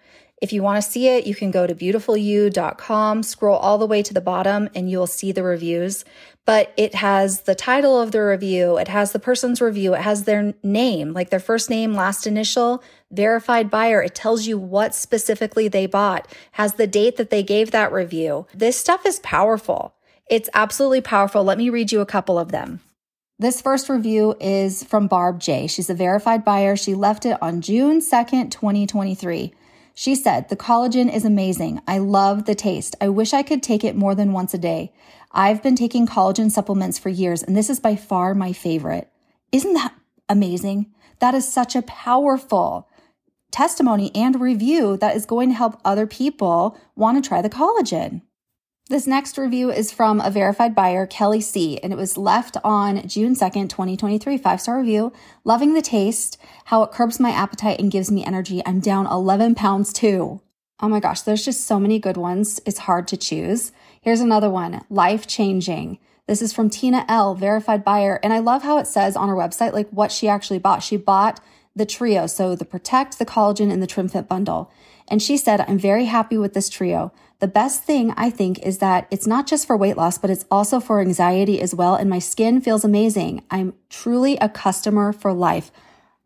If 0.43 0.52
you 0.52 0.62
want 0.62 0.83
to 0.83 0.90
see 0.90 1.09
it, 1.09 1.26
you 1.26 1.35
can 1.35 1.50
go 1.50 1.66
to 1.66 1.75
beautifulyou.com, 1.75 3.23
scroll 3.23 3.57
all 3.57 3.78
the 3.78 3.87
way 3.87 4.02
to 4.02 4.12
the 4.12 4.21
bottom, 4.21 4.69
and 4.75 4.90
you'll 4.90 5.07
see 5.07 5.33
the 5.33 5.43
reviews. 5.43 6.05
But 6.45 6.75
it 6.76 6.95
has 6.95 7.43
the 7.43 7.55
title 7.55 8.00
of 8.00 8.12
the 8.12 8.23
review, 8.23 8.76
it 8.76 8.88
has 8.88 9.12
the 9.12 9.19
person's 9.19 9.62
review, 9.62 9.95
it 9.95 10.02
has 10.02 10.25
their 10.25 10.55
name, 10.62 11.12
like 11.14 11.31
their 11.31 11.40
first 11.40 11.71
name, 11.71 11.95
last 11.95 12.26
initial, 12.26 12.85
verified 13.11 13.71
buyer. 13.71 14.02
It 14.02 14.14
tells 14.14 14.47
you 14.47 14.59
what 14.59 14.95
specifically 14.95 15.69
they 15.69 15.87
bought, 15.87 16.28
has 16.52 16.75
the 16.75 16.87
date 16.87 17.16
that 17.16 17.31
they 17.31 17.43
gave 17.43 17.71
that 17.71 17.93
review. 17.93 18.47
This 18.55 18.78
stuff 18.78 19.07
is 19.07 19.19
powerful. 19.21 19.95
It's 20.28 20.50
absolutely 20.55 21.00
powerful. 21.00 21.45
Let 21.45 21.59
me 21.59 21.71
read 21.71 21.93
you 21.93 22.00
a 22.00 22.07
couple 22.07 22.38
of 22.38 22.52
them. 22.52 22.81
This 23.38 23.61
first 23.61 23.88
review 23.88 24.35
is 24.40 24.85
from 24.85 25.09
Barb 25.09 25.40
J. 25.40 25.66
She's 25.66 25.90
a 25.90 25.95
verified 25.95 26.45
buyer. 26.45 26.76
She 26.76 26.95
left 26.95 27.26
it 27.26 27.37
on 27.43 27.61
June 27.61 28.00
2nd, 28.00 28.50
2023. 28.50 29.52
She 29.98 30.14
said, 30.14 30.50
The 30.50 30.56
collagen 30.56 31.10
is 31.12 31.24
amazing. 31.24 31.80
I 31.88 31.96
love 31.96 32.44
the 32.44 32.54
taste. 32.54 32.94
I 33.00 33.08
wish 33.08 33.32
I 33.32 33.42
could 33.42 33.62
take 33.62 33.82
it 33.82 33.96
more 33.96 34.14
than 34.14 34.34
once 34.34 34.52
a 34.52 34.58
day. 34.58 34.92
I've 35.32 35.62
been 35.62 35.74
taking 35.74 36.06
collagen 36.06 36.50
supplements 36.50 36.98
for 36.98 37.08
years, 37.08 37.42
and 37.42 37.56
this 37.56 37.70
is 37.70 37.80
by 37.80 37.96
far 37.96 38.34
my 38.34 38.52
favorite. 38.52 39.10
Isn't 39.52 39.72
that 39.72 39.94
amazing? 40.28 40.92
That 41.20 41.34
is 41.34 41.48
such 41.48 41.74
a 41.74 41.80
powerful 41.80 42.90
testimony 43.50 44.10
and 44.14 44.38
review 44.38 44.98
that 44.98 45.16
is 45.16 45.24
going 45.24 45.48
to 45.48 45.54
help 45.54 45.80
other 45.82 46.06
people 46.06 46.78
want 46.94 47.16
to 47.16 47.26
try 47.26 47.40
the 47.40 47.48
collagen. 47.48 48.20
This 48.88 49.09
next 49.09 49.37
review 49.37 49.73
is 49.73 49.90
from 49.90 50.21
a 50.21 50.31
verified 50.31 50.73
buyer, 50.73 51.07
Kelly 51.07 51.40
C., 51.40 51.76
and 51.78 51.93
it 51.93 51.97
was 51.97 52.16
left 52.16 52.57
on 52.62 53.09
June 53.09 53.35
2nd, 53.35 53.69
2023. 53.69 54.38
Five 54.38 54.61
star 54.61 54.78
review. 54.78 55.12
Loving 55.43 55.75
the 55.75 55.83
taste, 55.83 56.38
how 56.66 56.85
it 56.85 56.93
curbs 56.93 57.19
my 57.19 57.31
appetite 57.31 57.81
and 57.81 57.90
gives 57.90 58.12
me 58.12 58.25
energy. 58.25 58.62
I'm 58.64 58.78
down 58.78 59.09
11 59.09 59.57
pounds 59.57 59.93
too. 59.93 60.40
Oh 60.78 60.88
my 60.88 61.00
gosh, 61.00 61.23
there's 61.23 61.45
just 61.45 61.66
so 61.66 61.81
many 61.81 61.99
good 61.99 62.16
ones. 62.16 62.61
It's 62.64 62.78
hard 62.78 63.09
to 63.09 63.16
choose. 63.16 63.73
Here's 64.00 64.21
another 64.21 64.49
one 64.49 64.83
life 64.88 65.26
changing. 65.26 65.99
This 66.28 66.40
is 66.40 66.52
from 66.52 66.71
Tina 66.71 67.05
L., 67.09 67.35
verified 67.35 67.83
buyer. 67.83 68.21
And 68.23 68.33
I 68.33 68.38
love 68.38 68.62
how 68.62 68.78
it 68.78 68.87
says 68.87 69.16
on 69.16 69.28
her 69.28 69.35
website, 69.35 69.73
like 69.73 69.90
what 69.90 70.12
she 70.12 70.28
actually 70.28 70.61
bought. 70.61 70.85
She 70.85 70.97
bought 70.97 71.40
the 71.75 71.87
trio. 71.87 72.28
So 72.28 72.55
the 72.55 72.64
Protect, 72.64 73.19
the 73.19 73.26
Collagen, 73.26 73.73
and 73.73 73.83
the 73.83 73.88
trim 73.88 74.09
fit 74.09 74.28
bundle. 74.28 74.71
And 75.09 75.21
she 75.21 75.37
said, 75.37 75.61
I'm 75.62 75.78
very 75.78 76.05
happy 76.05 76.38
with 76.38 76.55
this 76.55 76.69
trio. 76.69 77.12
The 77.38 77.49
best 77.49 77.83
thing 77.83 78.14
I 78.16 78.31
think 78.31 78.61
is 78.61 78.78
that 78.78 79.07
it's 79.11 79.26
not 79.26 79.47
just 79.47 79.66
for 79.66 79.76
weight 79.76 79.97
loss, 79.97 80.16
but 80.16 80.31
it's 80.31 80.47
also 80.50 80.81
for 80.81 81.00
anxiety 81.00 81.61
as 81.61 81.75
well. 81.75 81.95
And 81.95 82.09
my 82.09 82.19
skin 82.19 82.61
feels 82.61 82.85
amazing. 82.85 83.45
I'm 83.50 83.75
truly 83.90 84.37
a 84.38 84.49
customer 84.49 85.12
for 85.12 85.33
life. 85.35 85.71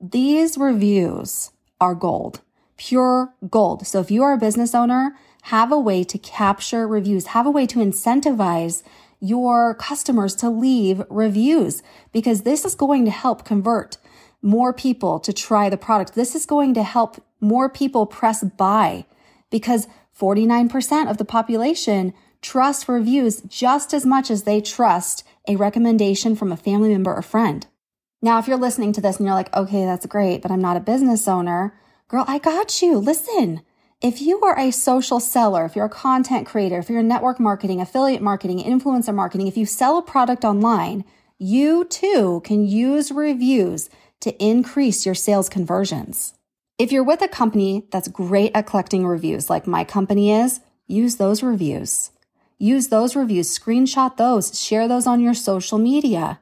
These 0.01 0.57
reviews 0.57 1.51
are 1.81 1.95
gold, 1.95 2.41
pure 2.77 3.35
gold. 3.49 3.87
So 3.87 3.99
if 4.01 4.11
you 4.11 4.23
are 4.23 4.35
a 4.35 4.39
business 4.39 4.75
owner, 4.75 5.17
have 5.43 5.73
a 5.73 5.79
way 5.79 6.05
to 6.05 6.19
capture 6.19 6.87
reviews, 6.87 7.27
have 7.27 7.47
a 7.47 7.51
way 7.51 7.67
to 7.67 7.81
incentivize 7.81 8.83
your 9.19 9.75
customers 9.75 10.35
to 10.37 10.49
leave 10.49 11.03
reviews 11.11 11.83
because 12.13 12.43
this 12.43 12.65
is 12.65 12.75
going 12.75 13.05
to 13.05 13.11
help 13.11 13.45
convert 13.45 13.99
more 14.43 14.73
people 14.73 15.19
to 15.21 15.33
try 15.33 15.69
the 15.69 15.77
product. 15.77 16.15
This 16.15 16.35
is 16.35 16.47
going 16.47 16.73
to 16.75 16.83
help 16.83 17.23
more 17.41 17.69
people 17.69 18.07
press 18.07 18.43
buy 18.43 19.05
because 19.51 19.87
49% 20.21 21.11
of 21.11 21.17
the 21.17 21.25
population 21.25 22.13
trust 22.43 22.89
reviews 22.89 23.41
just 23.43 23.95
as 23.95 24.05
much 24.05 24.31
as 24.31 24.43
they 24.43 24.61
trust 24.61 25.25
a 25.49 25.57
recommendation 25.57 26.37
from 26.37 26.53
a 26.53 26.57
family 26.57 26.91
member 26.91 27.15
or 27.15 27.23
friend. 27.23 27.67
Now, 28.23 28.39
if 28.39 28.47
you're 28.47 28.59
listening 28.59 28.93
to 28.95 29.01
this 29.01 29.17
and 29.17 29.27
you're 29.27 29.35
like, 29.35 29.55
okay, 29.57 29.85
that's 29.85 30.07
great, 30.07 30.43
but 30.43 30.51
I'm 30.51 30.61
not 30.61 30.77
a 30.77 30.81
business 30.81 31.27
owner, 31.27 31.75
girl, 32.09 32.25
I 32.29 32.39
got 32.39 32.83
you. 32.83 32.99
Listen, 32.99 33.63
if 34.03 34.21
you 34.21 34.41
are 34.43 34.59
a 34.59 34.71
social 34.71 35.21
seller, 35.21 35.65
if 35.65 35.75
you're 35.75 35.87
a 35.87 35.91
content 35.91 36.47
creator, 36.47 36.79
if 36.79 36.91
you're 36.91 37.03
network 37.03 37.41
marketing, 37.41 37.81
affiliate 37.81 38.23
marketing, 38.23 38.59
influencer 38.59 39.15
marketing, 39.15 39.47
if 39.47 39.57
you 39.57 39.65
sell 39.65 39.97
a 39.99 40.03
product 40.03 40.45
online, 40.45 41.05
you 41.39 41.85
too 41.87 42.43
can 42.45 42.67
use 42.67 43.11
reviews 43.11 43.89
to 44.21 44.37
increase 44.43 45.07
your 45.07 45.15
sales 45.15 45.49
conversions. 45.49 46.35
If 46.81 46.93
you're 46.93 47.05
with 47.05 47.21
a 47.21 47.29
company 47.29 47.85
that's 47.91 48.09
great 48.09 48.53
at 48.55 48.67
collecting 48.67 49.07
reviews, 49.07 49.51
like 49.51 49.67
my 49.67 49.85
company 49.85 50.33
is, 50.33 50.61
use 50.87 51.17
those 51.17 51.43
reviews. 51.43 52.11
Use 52.57 52.89
those 52.89 53.15
reviews, 53.15 53.55
screenshot 53.55 54.17
those, 54.17 54.59
share 54.59 54.89
those 54.89 55.07
on 55.07 55.21
your 55.21 55.35
social 55.35 55.77
media. 55.77 56.41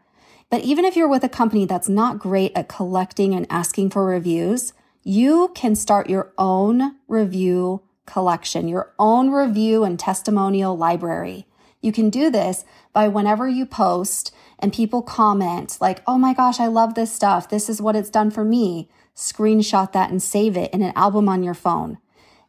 But 0.48 0.62
even 0.62 0.84
if 0.84 0.94
you're 0.94 1.08
with 1.08 1.24
a 1.24 1.28
company 1.28 1.64
that's 1.64 1.88
not 1.88 2.20
great 2.20 2.52
at 2.54 2.68
collecting 2.68 3.34
and 3.34 3.48
asking 3.50 3.90
for 3.90 4.06
reviews, 4.06 4.72
you 5.02 5.50
can 5.56 5.74
start 5.74 6.08
your 6.08 6.32
own 6.38 6.94
review 7.08 7.82
collection, 8.06 8.68
your 8.68 8.92
own 8.96 9.30
review 9.30 9.82
and 9.82 9.98
testimonial 9.98 10.76
library. 10.76 11.48
You 11.82 11.90
can 11.90 12.10
do 12.10 12.30
this 12.30 12.64
by 12.92 13.08
whenever 13.08 13.48
you 13.48 13.66
post 13.66 14.32
and 14.60 14.72
people 14.72 15.02
comment, 15.02 15.78
like, 15.80 16.00
oh 16.06 16.16
my 16.16 16.32
gosh, 16.32 16.60
I 16.60 16.68
love 16.68 16.94
this 16.94 17.12
stuff. 17.12 17.48
This 17.48 17.68
is 17.68 17.82
what 17.82 17.96
it's 17.96 18.08
done 18.08 18.30
for 18.30 18.44
me 18.44 18.88
screenshot 19.18 19.92
that 19.92 20.10
and 20.10 20.22
save 20.22 20.56
it 20.56 20.72
in 20.72 20.80
an 20.80 20.92
album 20.94 21.28
on 21.28 21.42
your 21.42 21.54
phone. 21.54 21.98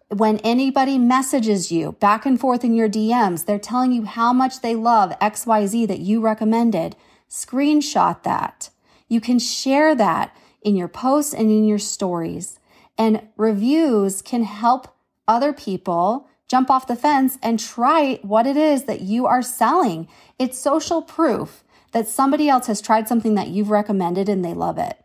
When 0.10 0.38
anybody 0.40 0.98
messages 1.00 1.72
you 1.72 1.94
back 1.94 2.26
and 2.26 2.40
forth 2.40 2.64
in 2.64 2.76
your 2.76 2.88
DMs, 2.88 3.46
they're 3.46 3.60
telling 3.60 3.92
you 3.92 4.06
how 4.06 4.34
much 4.34 4.62
they 4.62 4.76
love 4.76 5.18
XYZ 5.20 5.88
that 5.88 6.00
you 6.00 6.22
recommended. 6.22 6.96
Screenshot 7.28 8.22
that. 8.24 8.70
You 9.08 9.20
can 9.20 9.40
share 9.40 9.96
that 9.96 10.36
in 10.62 10.76
your 10.76 10.88
posts 10.88 11.34
and 11.34 11.50
in 11.50 11.66
your 11.66 11.80
stories. 11.80 12.60
And 12.98 13.28
reviews 13.36 14.22
can 14.22 14.44
help 14.44 14.96
other 15.28 15.54
people 15.54 16.28
jump 16.48 16.70
off 16.70 16.88
the 16.88 16.96
fence 16.96 17.38
and 17.42 17.60
try 17.60 18.20
what 18.22 18.46
it 18.46 18.58
is 18.58 18.84
that 18.84 19.02
you 19.02 19.26
are 19.26 19.42
selling. 19.42 20.08
It's 20.38 20.60
social 20.60 21.02
proof 21.02 21.64
that 21.94 22.08
somebody 22.08 22.48
else 22.50 22.68
has 22.68 22.82
tried 22.82 23.08
something 23.08 23.36
that 23.36 23.48
you've 23.48 23.72
recommended 23.72 24.30
and 24.30 24.46
they 24.46 24.54
love 24.54 24.78
it. 24.78 24.98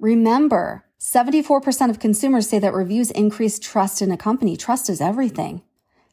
Remember, 0.00 0.84
74% 1.02 1.90
of 1.90 1.98
consumers 1.98 2.48
say 2.48 2.60
that 2.60 2.72
reviews 2.72 3.10
increase 3.10 3.58
trust 3.58 4.02
in 4.02 4.12
a 4.12 4.16
company. 4.16 4.56
Trust 4.56 4.88
is 4.88 5.00
everything. 5.00 5.60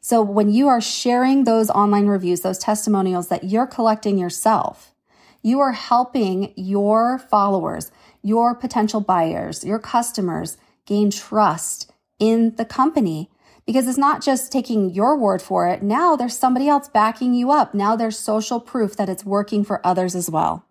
So 0.00 0.20
when 0.20 0.50
you 0.50 0.66
are 0.66 0.80
sharing 0.80 1.44
those 1.44 1.70
online 1.70 2.08
reviews, 2.08 2.40
those 2.40 2.58
testimonials 2.58 3.28
that 3.28 3.44
you're 3.44 3.68
collecting 3.68 4.18
yourself, 4.18 4.92
you 5.42 5.60
are 5.60 5.70
helping 5.70 6.52
your 6.56 7.20
followers, 7.20 7.92
your 8.20 8.52
potential 8.52 9.00
buyers, 9.00 9.64
your 9.64 9.78
customers 9.78 10.56
gain 10.86 11.12
trust 11.12 11.92
in 12.18 12.56
the 12.56 12.64
company 12.64 13.30
because 13.66 13.86
it's 13.86 13.96
not 13.96 14.24
just 14.24 14.50
taking 14.50 14.90
your 14.90 15.16
word 15.16 15.40
for 15.40 15.68
it. 15.68 15.84
Now 15.84 16.16
there's 16.16 16.36
somebody 16.36 16.66
else 16.66 16.88
backing 16.88 17.32
you 17.32 17.52
up. 17.52 17.74
Now 17.74 17.94
there's 17.94 18.18
social 18.18 18.58
proof 18.58 18.96
that 18.96 19.08
it's 19.08 19.24
working 19.24 19.62
for 19.62 19.86
others 19.86 20.16
as 20.16 20.28
well. 20.28 20.66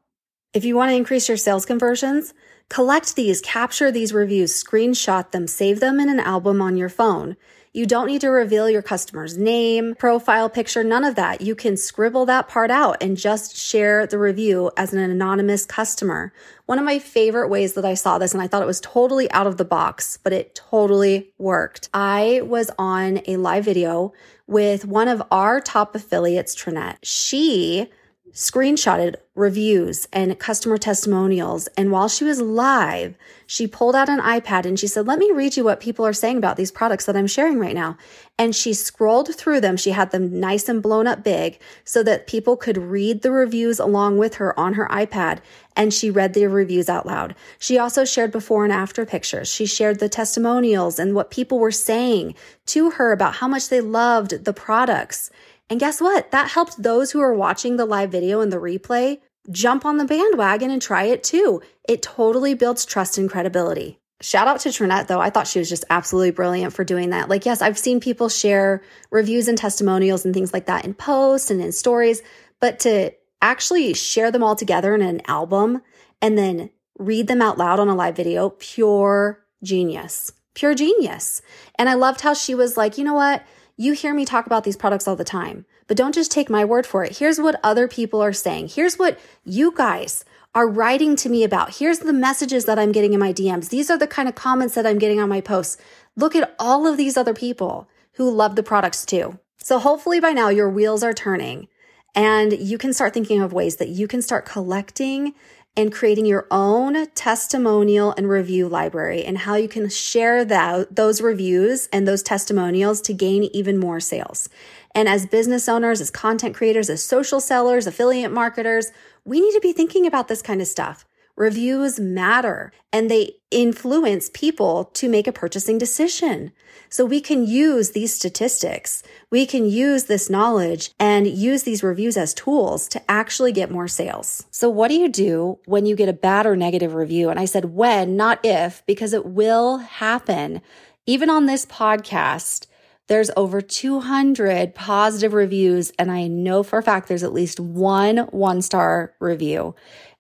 If 0.53 0.65
you 0.65 0.75
want 0.75 0.89
to 0.89 0.95
increase 0.95 1.29
your 1.29 1.37
sales 1.37 1.65
conversions, 1.65 2.33
Collect 2.69 3.15
these, 3.15 3.41
capture 3.41 3.91
these 3.91 4.13
reviews, 4.13 4.63
screenshot 4.63 5.31
them, 5.31 5.47
save 5.47 5.79
them 5.79 5.99
in 5.99 6.07
an 6.07 6.19
album 6.19 6.61
on 6.61 6.77
your 6.77 6.87
phone. 6.87 7.35
You 7.73 7.87
don't 7.87 8.07
need 8.07 8.21
to 8.21 8.29
reveal 8.29 8.69
your 8.69 8.81
customer's 8.83 9.37
name, 9.37 9.95
profile 9.95 10.49
picture, 10.49 10.83
none 10.83 11.03
of 11.03 11.15
that. 11.15 11.41
You 11.41 11.55
can 11.55 11.77
scribble 11.77 12.27
that 12.27 12.47
part 12.47 12.69
out 12.69 12.97
and 13.01 13.17
just 13.17 13.55
share 13.55 14.05
the 14.05 14.19
review 14.19 14.71
as 14.77 14.93
an 14.93 14.99
anonymous 14.99 15.65
customer. 15.65 16.31
One 16.67 16.77
of 16.77 16.85
my 16.85 16.99
favorite 16.99 17.49
ways 17.49 17.73
that 17.73 17.85
I 17.85 17.95
saw 17.95 18.17
this, 18.17 18.33
and 18.33 18.41
I 18.41 18.47
thought 18.47 18.63
it 18.63 18.67
was 18.67 18.81
totally 18.81 19.31
out 19.31 19.47
of 19.47 19.57
the 19.57 19.65
box, 19.65 20.17
but 20.23 20.33
it 20.33 20.53
totally 20.53 21.31
worked. 21.39 21.89
I 21.93 22.41
was 22.43 22.69
on 22.77 23.21
a 23.27 23.37
live 23.37 23.65
video 23.65 24.13
with 24.45 24.85
one 24.85 25.07
of 25.07 25.23
our 25.31 25.59
top 25.59 25.95
affiliates, 25.95 26.55
Trinette. 26.55 27.03
She 27.03 27.89
screenshotted 28.33 29.15
reviews 29.35 30.07
and 30.11 30.37
customer 30.37 30.77
testimonials. 30.77 31.67
And 31.77 31.91
while 31.91 32.07
she 32.07 32.23
was 32.23 32.41
live, 32.41 33.15
she 33.47 33.67
pulled 33.67 33.95
out 33.95 34.09
an 34.09 34.19
iPad 34.19 34.65
and 34.65 34.79
she 34.79 34.87
said, 34.87 35.07
Let 35.07 35.17
me 35.17 35.31
read 35.31 35.57
you 35.57 35.63
what 35.63 35.79
people 35.79 36.05
are 36.05 36.13
saying 36.13 36.37
about 36.37 36.57
these 36.57 36.71
products 36.71 37.05
that 37.05 37.15
I'm 37.15 37.27
sharing 37.27 37.59
right 37.59 37.73
now. 37.73 37.97
And 38.37 38.55
she 38.55 38.73
scrolled 38.73 39.33
through 39.35 39.61
them. 39.61 39.75
She 39.77 39.91
had 39.91 40.11
them 40.11 40.39
nice 40.39 40.69
and 40.69 40.81
blown 40.81 41.07
up 41.07 41.23
big 41.23 41.59
so 41.83 42.03
that 42.03 42.27
people 42.27 42.55
could 42.55 42.77
read 42.77 43.21
the 43.21 43.31
reviews 43.31 43.79
along 43.79 44.17
with 44.17 44.35
her 44.35 44.57
on 44.59 44.73
her 44.73 44.87
iPad. 44.89 45.39
And 45.75 45.93
she 45.93 46.11
read 46.11 46.33
the 46.33 46.45
reviews 46.47 46.89
out 46.89 47.05
loud. 47.05 47.35
She 47.57 47.77
also 47.77 48.05
shared 48.05 48.31
before 48.31 48.63
and 48.63 48.73
after 48.73 49.05
pictures. 49.05 49.47
She 49.47 49.65
shared 49.65 49.99
the 49.99 50.09
testimonials 50.09 50.99
and 50.99 51.15
what 51.15 51.31
people 51.31 51.59
were 51.59 51.71
saying 51.71 52.35
to 52.67 52.91
her 52.91 53.11
about 53.11 53.35
how 53.35 53.47
much 53.47 53.69
they 53.69 53.81
loved 53.81 54.45
the 54.45 54.53
products. 54.53 55.31
And 55.69 55.79
guess 55.79 56.01
what? 56.01 56.31
That 56.31 56.51
helped 56.51 56.81
those 56.81 57.11
who 57.11 57.19
are 57.19 57.33
watching 57.33 57.77
the 57.77 57.85
live 57.85 58.11
video 58.11 58.41
and 58.41 58.51
the 58.51 58.57
replay 58.57 59.19
jump 59.51 59.85
on 59.85 59.97
the 59.97 60.05
bandwagon 60.05 60.71
and 60.71 60.81
try 60.81 61.03
it 61.05 61.23
too. 61.23 61.61
It 61.87 62.01
totally 62.01 62.53
builds 62.53 62.85
trust 62.85 63.17
and 63.17 63.29
credibility. 63.29 63.99
Shout 64.21 64.47
out 64.47 64.59
to 64.61 64.71
Trinette 64.71 65.07
though. 65.07 65.21
I 65.21 65.29
thought 65.29 65.47
she 65.47 65.59
was 65.59 65.69
just 65.69 65.85
absolutely 65.89 66.31
brilliant 66.31 66.73
for 66.73 66.83
doing 66.83 67.11
that. 67.11 67.29
Like, 67.29 67.45
yes, 67.45 67.61
I've 67.61 67.77
seen 67.77 67.99
people 67.99 68.29
share 68.29 68.81
reviews 69.11 69.47
and 69.47 69.57
testimonials 69.57 70.25
and 70.25 70.33
things 70.33 70.53
like 70.53 70.65
that 70.65 70.85
in 70.85 70.93
posts 70.93 71.49
and 71.49 71.61
in 71.61 71.71
stories, 71.71 72.21
but 72.59 72.79
to 72.79 73.11
actually 73.41 73.93
share 73.93 74.31
them 74.31 74.43
all 74.43 74.55
together 74.55 74.93
in 74.93 75.01
an 75.01 75.21
album 75.27 75.81
and 76.21 76.37
then 76.37 76.69
read 76.97 77.27
them 77.27 77.41
out 77.41 77.57
loud 77.57 77.79
on 77.79 77.87
a 77.87 77.95
live 77.95 78.15
video, 78.15 78.49
pure 78.49 79.39
genius. 79.63 80.33
Pure 80.53 80.75
genius. 80.75 81.41
And 81.75 81.87
I 81.87 81.93
loved 81.93 82.19
how 82.19 82.33
she 82.33 82.53
was 82.53 82.75
like, 82.75 82.97
you 82.97 83.05
know 83.05 83.13
what? 83.13 83.43
You 83.81 83.93
hear 83.93 84.13
me 84.13 84.25
talk 84.25 84.45
about 84.45 84.65
these 84.65 84.75
products 84.75 85.07
all 85.07 85.15
the 85.15 85.23
time, 85.23 85.65
but 85.87 85.95
don't 85.95 86.13
just 86.13 86.33
take 86.33 86.49
my 86.49 86.65
word 86.65 86.85
for 86.85 87.05
it. 87.05 87.19
Here's 87.19 87.39
what 87.39 87.61
other 87.63 87.87
people 87.87 88.21
are 88.21 88.33
saying. 88.33 88.67
Here's 88.67 88.99
what 88.99 89.17
you 89.45 89.73
guys 89.73 90.25
are 90.53 90.67
writing 90.67 91.15
to 91.15 91.29
me 91.29 91.45
about. 91.45 91.77
Here's 91.77 91.99
the 91.99 92.11
messages 92.11 92.65
that 92.65 92.77
I'm 92.77 92.91
getting 92.91 93.13
in 93.13 93.21
my 93.21 93.31
DMs. 93.31 93.69
These 93.69 93.89
are 93.89 93.97
the 93.97 94.05
kind 94.05 94.27
of 94.27 94.35
comments 94.35 94.75
that 94.75 94.85
I'm 94.85 94.99
getting 94.99 95.21
on 95.21 95.29
my 95.29 95.39
posts. 95.39 95.77
Look 96.17 96.35
at 96.35 96.53
all 96.59 96.87
of 96.87 96.97
these 96.97 97.15
other 97.15 97.33
people 97.33 97.87
who 98.15 98.29
love 98.29 98.57
the 98.57 98.63
products 98.63 99.05
too. 99.05 99.39
So 99.59 99.79
hopefully 99.79 100.19
by 100.19 100.33
now 100.33 100.49
your 100.49 100.69
wheels 100.69 101.01
are 101.01 101.13
turning 101.13 101.69
and 102.13 102.51
you 102.51 102.77
can 102.77 102.91
start 102.91 103.13
thinking 103.13 103.41
of 103.41 103.53
ways 103.53 103.77
that 103.77 103.87
you 103.87 104.09
can 104.09 104.21
start 104.21 104.45
collecting 104.45 105.33
and 105.79 105.93
creating 105.93 106.25
your 106.25 106.45
own 106.51 107.07
testimonial 107.15 108.13
and 108.17 108.27
review 108.29 108.67
library 108.67 109.23
and 109.23 109.37
how 109.37 109.55
you 109.55 109.69
can 109.69 109.87
share 109.87 110.43
that, 110.43 110.93
those 110.93 111.21
reviews 111.21 111.87
and 111.93 112.05
those 112.05 112.21
testimonials 112.21 112.99
to 112.99 113.13
gain 113.13 113.45
even 113.53 113.77
more 113.77 114.01
sales. 114.01 114.49
And 114.93 115.07
as 115.07 115.25
business 115.25 115.69
owners, 115.69 116.01
as 116.01 116.11
content 116.11 116.53
creators, 116.53 116.89
as 116.89 117.01
social 117.01 117.39
sellers, 117.39 117.87
affiliate 117.87 118.33
marketers, 118.33 118.91
we 119.23 119.39
need 119.39 119.53
to 119.53 119.61
be 119.61 119.71
thinking 119.71 120.05
about 120.05 120.27
this 120.27 120.41
kind 120.41 120.59
of 120.59 120.67
stuff. 120.67 121.05
Reviews 121.39 122.01
matter 122.01 122.73
and 122.91 123.09
they 123.09 123.35
influence 123.49 124.29
people 124.33 124.83
to 124.93 125.07
make 125.07 125.25
a 125.25 125.31
purchasing 125.31 125.77
decision. 125.77 126.51
So 126.89 127.05
we 127.05 127.21
can 127.21 127.47
use 127.47 127.91
these 127.91 128.13
statistics. 128.13 129.03
We 129.31 129.45
can 129.45 129.65
use 129.65 130.03
this 130.03 130.29
knowledge 130.29 130.91
and 130.99 131.25
use 131.25 131.63
these 131.63 131.81
reviews 131.81 132.17
as 132.17 132.33
tools 132.33 132.89
to 132.89 133.01
actually 133.09 133.53
get 133.53 133.71
more 133.71 133.87
sales. 133.87 134.47
So 134.51 134.69
what 134.69 134.89
do 134.89 134.95
you 134.95 135.07
do 135.07 135.59
when 135.65 135.85
you 135.85 135.95
get 135.95 136.09
a 136.09 136.13
bad 136.13 136.45
or 136.45 136.57
negative 136.57 136.93
review? 136.93 137.29
And 137.29 137.39
I 137.39 137.45
said 137.45 137.73
when, 137.73 138.17
not 138.17 138.41
if, 138.43 138.85
because 138.85 139.13
it 139.13 139.25
will 139.25 139.77
happen. 139.77 140.61
Even 141.05 141.29
on 141.29 141.45
this 141.45 141.65
podcast, 141.65 142.67
there's 143.07 143.31
over 143.37 143.61
200 143.61 144.75
positive 144.75 145.33
reviews, 145.33 145.91
and 145.97 146.11
I 146.11 146.27
know 146.27 146.63
for 146.63 146.77
a 146.77 146.83
fact 146.83 147.07
there's 147.07 147.23
at 147.23 147.33
least 147.33 147.59
one 147.59 148.17
one 148.17 148.61
star 148.61 149.15
review. 149.19 149.73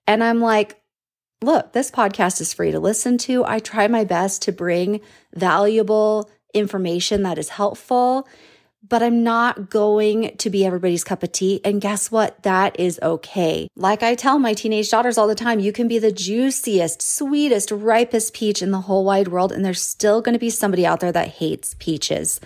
And 0.07 0.23
I'm 0.23 0.41
like, 0.41 0.78
look, 1.41 1.71
this 1.73 1.89
podcast 1.89 2.41
is 2.41 2.53
free 2.53 2.71
to 2.71 2.79
listen 2.79 3.17
to. 3.19 3.45
I 3.45 3.59
try 3.59 3.87
my 3.87 4.03
best 4.03 4.41
to 4.43 4.51
bring 4.51 5.01
valuable 5.33 6.29
information 6.53 7.23
that 7.23 7.37
is 7.37 7.49
helpful, 7.49 8.27
but 8.87 9.03
I'm 9.03 9.23
not 9.23 9.69
going 9.69 10.35
to 10.37 10.49
be 10.49 10.65
everybody's 10.65 11.03
cup 11.03 11.23
of 11.23 11.31
tea. 11.31 11.61
And 11.63 11.79
guess 11.79 12.11
what? 12.11 12.41
That 12.43 12.79
is 12.79 12.99
okay. 13.01 13.69
Like 13.75 14.03
I 14.03 14.15
tell 14.15 14.39
my 14.39 14.53
teenage 14.53 14.89
daughters 14.89 15.17
all 15.17 15.27
the 15.27 15.35
time, 15.35 15.59
you 15.59 15.71
can 15.71 15.87
be 15.87 15.99
the 15.99 16.11
juiciest, 16.11 17.01
sweetest, 17.01 17.71
ripest 17.71 18.33
peach 18.33 18.61
in 18.61 18.71
the 18.71 18.81
whole 18.81 19.05
wide 19.05 19.27
world, 19.27 19.51
and 19.51 19.63
there's 19.63 19.81
still 19.81 20.21
going 20.21 20.33
to 20.33 20.39
be 20.39 20.49
somebody 20.49 20.85
out 20.85 20.99
there 20.99 21.11
that 21.11 21.27
hates 21.27 21.75
peaches. 21.79 22.39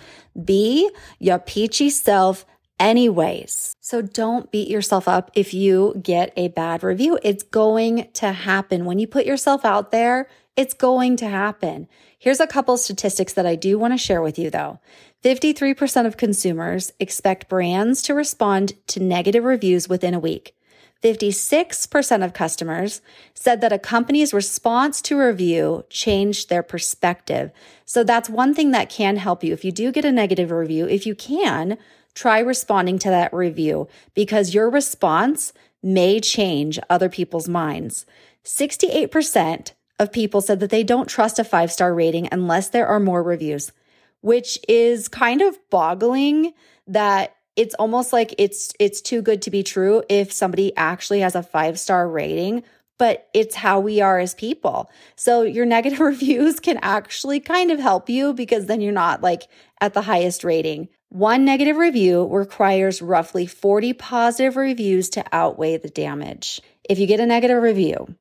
Be 0.44 0.90
your 1.18 1.38
peachy 1.38 1.90
self 1.90 2.44
anyways. 2.78 3.74
So 3.80 4.02
don't 4.02 4.50
beat 4.50 4.68
yourself 4.68 5.08
up 5.08 5.30
if 5.34 5.54
you 5.54 6.00
get 6.02 6.32
a 6.36 6.48
bad 6.48 6.82
review. 6.82 7.18
It's 7.22 7.42
going 7.42 8.08
to 8.14 8.32
happen. 8.32 8.84
When 8.84 8.98
you 8.98 9.06
put 9.06 9.26
yourself 9.26 9.64
out 9.64 9.90
there, 9.90 10.28
it's 10.56 10.74
going 10.74 11.16
to 11.16 11.28
happen. 11.28 11.88
Here's 12.18 12.40
a 12.40 12.46
couple 12.46 12.76
statistics 12.76 13.32
that 13.34 13.46
I 13.46 13.56
do 13.56 13.78
want 13.78 13.92
to 13.92 13.98
share 13.98 14.22
with 14.22 14.38
you 14.38 14.50
though. 14.50 14.78
53% 15.24 16.06
of 16.06 16.16
consumers 16.16 16.92
expect 17.00 17.48
brands 17.48 18.02
to 18.02 18.14
respond 18.14 18.74
to 18.88 19.00
negative 19.00 19.44
reviews 19.44 19.88
within 19.88 20.14
a 20.14 20.20
week. 20.20 20.54
56% 21.02 22.24
of 22.24 22.32
customers 22.32 23.02
said 23.34 23.60
that 23.60 23.72
a 23.72 23.78
company's 23.78 24.32
response 24.32 25.02
to 25.02 25.20
a 25.20 25.26
review 25.26 25.84
changed 25.90 26.48
their 26.48 26.62
perspective. 26.62 27.50
So 27.84 28.04
that's 28.04 28.30
one 28.30 28.54
thing 28.54 28.70
that 28.70 28.88
can 28.88 29.16
help 29.16 29.44
you. 29.44 29.52
If 29.52 29.66
you 29.66 29.72
do 29.72 29.92
get 29.92 30.06
a 30.06 30.12
negative 30.12 30.50
review, 30.50 30.88
if 30.88 31.04
you 31.04 31.14
can, 31.14 31.76
try 32.14 32.38
responding 32.38 32.98
to 33.00 33.10
that 33.10 33.32
review 33.32 33.88
because 34.14 34.54
your 34.54 34.70
response 34.70 35.52
may 35.82 36.20
change 36.20 36.78
other 36.88 37.08
people's 37.08 37.48
minds. 37.48 38.06
68% 38.44 39.72
of 39.98 40.12
people 40.12 40.40
said 40.40 40.60
that 40.60 40.70
they 40.70 40.82
don't 40.82 41.08
trust 41.08 41.38
a 41.38 41.44
five 41.44 41.70
star 41.70 41.94
rating 41.94 42.28
unless 42.32 42.68
there 42.68 42.86
are 42.86 43.00
more 43.00 43.22
reviews, 43.22 43.72
which 44.20 44.58
is 44.68 45.08
kind 45.08 45.42
of 45.42 45.58
boggling 45.70 46.52
that 46.86 47.36
it's 47.56 47.74
almost 47.76 48.12
like 48.12 48.34
it's 48.36 48.72
it's 48.80 49.00
too 49.00 49.22
good 49.22 49.42
to 49.42 49.50
be 49.50 49.62
true 49.62 50.02
if 50.08 50.32
somebody 50.32 50.76
actually 50.76 51.20
has 51.20 51.34
a 51.34 51.42
five 51.42 51.78
star 51.78 52.08
rating 52.08 52.64
but 52.98 53.28
it's 53.34 53.54
how 53.54 53.80
we 53.80 54.00
are 54.00 54.18
as 54.18 54.34
people. 54.34 54.90
So 55.16 55.42
your 55.42 55.66
negative 55.66 56.00
reviews 56.12 56.60
can 56.60 56.78
actually 56.82 57.40
kind 57.40 57.70
of 57.70 57.78
help 57.78 58.08
you 58.08 58.32
because 58.32 58.66
then 58.66 58.80
you're 58.80 58.92
not 58.92 59.22
like 59.22 59.48
at 59.80 59.94
the 59.94 60.02
highest 60.02 60.44
rating. 60.44 60.88
One 61.14 61.44
negative 61.44 61.76
review 61.76 62.26
requires 62.26 63.00
roughly 63.00 63.46
40 63.46 63.92
positive 63.92 64.56
reviews 64.56 65.08
to 65.10 65.24
outweigh 65.30 65.76
the 65.76 65.88
damage. 65.88 66.60
If 66.90 66.98
you 66.98 67.06
get 67.06 67.20
a 67.20 67.24
negative 67.26 67.62
review, 67.62 68.16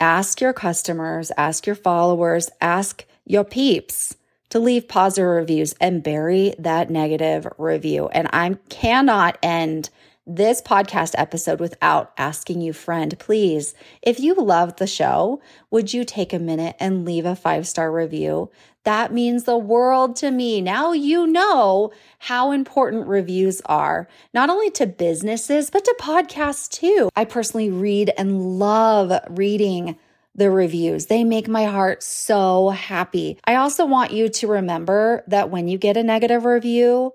ask 0.00 0.40
your 0.40 0.54
customers, 0.54 1.30
ask 1.36 1.66
your 1.66 1.76
followers, 1.76 2.48
ask 2.58 3.04
your 3.26 3.44
peeps 3.44 4.16
to 4.48 4.58
leave 4.58 4.88
positive 4.88 5.28
reviews 5.28 5.74
and 5.78 6.02
bury 6.02 6.54
that 6.58 6.88
negative 6.88 7.46
review. 7.58 8.08
And 8.08 8.26
I 8.32 8.56
cannot 8.70 9.36
end 9.42 9.90
this 10.26 10.62
podcast 10.62 11.14
episode 11.18 11.60
without 11.60 12.12
asking 12.16 12.62
you, 12.62 12.72
friend, 12.72 13.18
please, 13.18 13.74
if 14.00 14.20
you 14.20 14.34
love 14.34 14.76
the 14.76 14.86
show, 14.86 15.42
would 15.70 15.92
you 15.92 16.04
take 16.04 16.32
a 16.32 16.38
minute 16.38 16.76
and 16.80 17.04
leave 17.04 17.26
a 17.26 17.36
five 17.36 17.68
star 17.68 17.92
review? 17.92 18.50
That 18.84 19.12
means 19.12 19.44
the 19.44 19.58
world 19.58 20.16
to 20.16 20.30
me. 20.30 20.60
Now 20.60 20.92
you 20.92 21.26
know 21.26 21.92
how 22.18 22.52
important 22.52 23.06
reviews 23.06 23.60
are, 23.66 24.08
not 24.34 24.50
only 24.50 24.70
to 24.72 24.86
businesses, 24.86 25.70
but 25.70 25.84
to 25.84 25.96
podcasts 26.00 26.68
too. 26.68 27.08
I 27.14 27.24
personally 27.24 27.70
read 27.70 28.12
and 28.18 28.58
love 28.58 29.12
reading 29.30 29.96
the 30.34 30.50
reviews. 30.50 31.06
They 31.06 31.24
make 31.24 31.46
my 31.46 31.64
heart 31.64 32.02
so 32.02 32.70
happy. 32.70 33.38
I 33.44 33.56
also 33.56 33.84
want 33.84 34.12
you 34.12 34.28
to 34.28 34.46
remember 34.46 35.22
that 35.28 35.50
when 35.50 35.68
you 35.68 35.78
get 35.78 35.96
a 35.96 36.02
negative 36.02 36.44
review, 36.44 37.12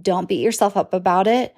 don't 0.00 0.28
beat 0.28 0.42
yourself 0.42 0.76
up 0.76 0.92
about 0.92 1.26
it 1.26 1.56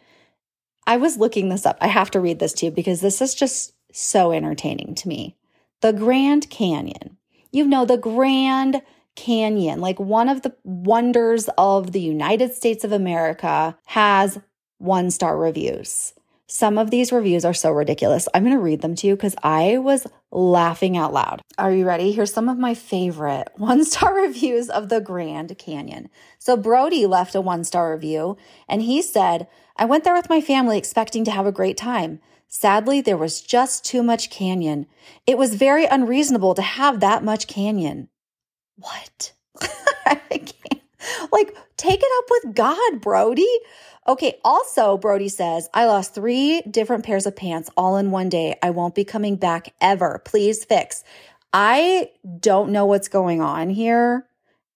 I 0.89 0.97
was 0.97 1.19
looking 1.19 1.51
this 1.51 1.67
up. 1.67 1.77
I 1.83 1.87
have 1.89 2.11
to 2.13 2.21
read 2.21 2.39
this 2.39 2.55
to 2.55 2.67
you 2.67 2.73
because 2.73 3.03
this 3.03 3.21
is 3.21 3.35
just 3.35 3.75
so 3.93 4.33
entertaining 4.33 4.95
to 4.95 5.09
me. 5.09 5.37
The 5.83 5.93
Grand 5.93 6.49
Canyon. 6.49 7.19
You 7.53 7.67
know, 7.67 7.85
the 7.85 7.99
Grand 7.99 8.81
Canyon, 9.19 9.81
like 9.81 9.99
one 9.99 10.29
of 10.29 10.43
the 10.43 10.55
wonders 10.63 11.51
of 11.59 11.91
the 11.91 12.01
United 12.01 12.55
States 12.55 12.85
of 12.85 12.93
America, 12.93 13.77
has 13.87 14.39
one 14.79 15.11
star 15.11 15.37
reviews. 15.37 16.15
Some 16.47 16.79
of 16.79 16.93
these 16.93 17.11
reviews 17.11 17.45
are 17.45 17.53
so 17.53 17.73
ridiculous. 17.73 18.29
I'm 18.33 18.45
going 18.45 18.55
to 18.55 18.63
read 18.63 18.81
them 18.81 18.95
to 18.95 19.09
you 19.09 19.17
because 19.17 19.35
I 19.43 19.79
was 19.79 20.07
laughing 20.31 20.97
out 20.97 21.13
loud. 21.13 21.43
Are 21.59 21.73
you 21.73 21.85
ready? 21.85 22.13
Here's 22.13 22.33
some 22.33 22.49
of 22.49 22.59
my 22.59 22.75
favorite 22.75 23.49
one 23.57 23.85
star 23.85 24.15
reviews 24.15 24.71
of 24.71 24.89
the 24.89 25.01
Grand 25.01 25.59
Canyon. 25.59 26.11
So, 26.39 26.57
Brody 26.57 27.05
left 27.05 27.35
a 27.35 27.41
one 27.41 27.65
star 27.65 27.93
review 27.93 28.37
and 28.69 28.83
he 28.83 29.03
said, 29.03 29.49
I 29.77 29.85
went 29.85 30.05
there 30.05 30.15
with 30.15 30.31
my 30.31 30.41
family 30.41 30.79
expecting 30.79 31.25
to 31.25 31.33
have 31.33 31.45
a 31.45 31.51
great 31.51 31.77
time. 31.77 32.21
Sadly, 32.47 33.01
there 33.01 33.17
was 33.17 33.43
just 33.43 33.85
too 33.85 34.05
much 34.05 34.31
canyon. 34.31 34.87
It 35.27 35.37
was 35.37 35.57
very 35.57 35.87
unreasonable 35.87 36.55
to 36.55 36.63
have 36.63 37.01
that 37.01 37.25
much 37.25 37.49
canyon. 37.49 38.09
What? 38.79 39.33
I 40.07 40.17
can't. 40.39 40.83
Like, 41.33 41.57
take 41.77 42.01
it 42.03 42.13
up 42.19 42.25
with 42.31 42.55
God, 42.55 43.01
Brody. 43.01 43.49
Okay, 44.07 44.39
also, 44.45 44.97
Brody 44.97 45.29
says, 45.29 45.69
I 45.75 45.85
lost 45.85 46.15
three 46.15 46.63
different 46.63 47.05
pairs 47.05 47.27
of 47.27 47.37
pants 47.37 47.69
all 47.77 47.97
in 47.97 48.11
one 48.11 48.29
day. 48.29 48.57
I 48.63 48.71
won't 48.71 48.95
be 48.95 49.05
coming 49.05 49.37
back 49.37 49.75
ever. 49.81 50.23
Please 50.25 50.65
fix. 50.65 51.05
I 51.53 52.11
don't 52.41 52.73
know 52.73 52.87
what's 52.87 53.09
going 53.09 53.41
on 53.41 53.71
here. 53.71 54.27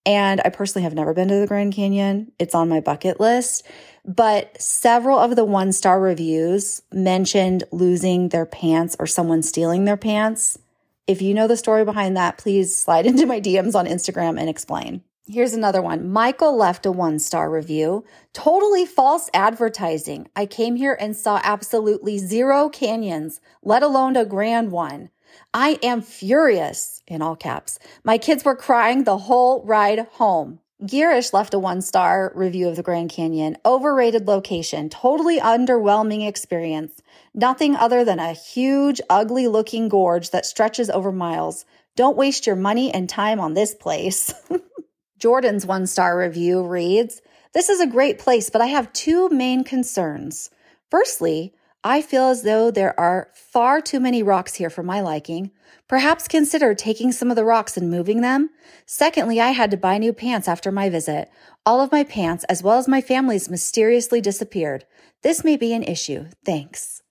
And 0.04 0.40
I 0.44 0.48
personally 0.48 0.82
have 0.82 0.94
never 0.94 1.14
been 1.14 1.28
to 1.28 1.36
the 1.36 1.46
Grand 1.46 1.72
Canyon. 1.74 2.32
It's 2.38 2.54
on 2.54 2.68
my 2.68 2.80
bucket 2.80 3.20
list. 3.20 3.64
But 4.04 4.60
several 4.60 5.18
of 5.18 5.36
the 5.36 5.44
one 5.44 5.72
star 5.72 6.00
reviews 6.00 6.82
mentioned 6.92 7.64
losing 7.70 8.30
their 8.30 8.46
pants 8.46 8.96
or 8.98 9.06
someone 9.06 9.42
stealing 9.42 9.84
their 9.84 9.96
pants. 9.96 10.58
If 11.06 11.20
you 11.20 11.34
know 11.34 11.48
the 11.48 11.56
story 11.56 11.84
behind 11.84 12.16
that, 12.16 12.38
please 12.38 12.76
slide 12.76 13.06
into 13.06 13.26
my 13.26 13.40
DMs 13.40 13.74
on 13.74 13.86
Instagram 13.86 14.38
and 14.38 14.48
explain. 14.48 15.02
Here's 15.26 15.52
another 15.52 15.80
one. 15.80 16.10
Michael 16.10 16.56
left 16.56 16.84
a 16.84 16.92
one 16.92 17.18
star 17.18 17.50
review. 17.50 18.04
Totally 18.32 18.84
false 18.84 19.30
advertising. 19.32 20.28
I 20.34 20.46
came 20.46 20.76
here 20.76 20.96
and 20.98 21.16
saw 21.16 21.40
absolutely 21.44 22.18
zero 22.18 22.68
canyons, 22.68 23.40
let 23.62 23.82
alone 23.82 24.16
a 24.16 24.24
grand 24.24 24.72
one. 24.72 25.10
I 25.54 25.78
am 25.82 26.02
furious, 26.02 27.02
in 27.06 27.22
all 27.22 27.36
caps. 27.36 27.78
My 28.04 28.18
kids 28.18 28.44
were 28.44 28.56
crying 28.56 29.04
the 29.04 29.18
whole 29.18 29.64
ride 29.64 30.00
home. 30.12 30.58
Girish 30.82 31.32
left 31.32 31.54
a 31.54 31.58
one 31.60 31.80
star 31.80 32.32
review 32.34 32.68
of 32.68 32.74
the 32.74 32.82
Grand 32.82 33.10
Canyon. 33.10 33.56
Overrated 33.64 34.26
location, 34.26 34.88
totally 34.88 35.38
underwhelming 35.38 36.26
experience. 36.26 37.00
Nothing 37.34 37.76
other 37.76 38.04
than 38.04 38.18
a 38.18 38.32
huge, 38.32 39.00
ugly 39.08 39.48
looking 39.48 39.88
gorge 39.88 40.30
that 40.30 40.44
stretches 40.44 40.90
over 40.90 41.10
miles. 41.10 41.64
Don't 41.96 42.16
waste 42.16 42.46
your 42.46 42.56
money 42.56 42.92
and 42.92 43.08
time 43.08 43.40
on 43.40 43.54
this 43.54 43.74
place. 43.74 44.34
Jordan's 45.18 45.64
one 45.64 45.86
star 45.86 46.18
review 46.18 46.62
reads 46.62 47.22
This 47.54 47.70
is 47.70 47.80
a 47.80 47.86
great 47.86 48.18
place, 48.18 48.50
but 48.50 48.60
I 48.60 48.66
have 48.66 48.92
two 48.92 49.30
main 49.30 49.64
concerns. 49.64 50.50
Firstly, 50.90 51.54
I 51.84 52.02
feel 52.02 52.28
as 52.28 52.42
though 52.42 52.70
there 52.70 52.98
are 53.00 53.28
far 53.34 53.80
too 53.80 53.98
many 53.98 54.22
rocks 54.22 54.54
here 54.54 54.70
for 54.70 54.82
my 54.82 55.00
liking. 55.00 55.50
Perhaps 55.88 56.28
consider 56.28 56.74
taking 56.74 57.12
some 57.12 57.30
of 57.30 57.36
the 57.36 57.44
rocks 57.44 57.76
and 57.76 57.90
moving 57.90 58.20
them. 58.20 58.50
Secondly, 58.86 59.40
I 59.40 59.50
had 59.50 59.70
to 59.72 59.76
buy 59.76 59.98
new 59.98 60.12
pants 60.12 60.48
after 60.48 60.70
my 60.70 60.88
visit. 60.88 61.30
All 61.66 61.80
of 61.80 61.90
my 61.90 62.04
pants, 62.04 62.44
as 62.44 62.62
well 62.62 62.78
as 62.78 62.86
my 62.86 63.00
family's, 63.00 63.48
mysteriously 63.48 64.20
disappeared. 64.20 64.84
This 65.22 65.42
may 65.42 65.56
be 65.56 65.72
an 65.72 65.82
issue. 65.82 66.26
Thanks. 66.44 67.02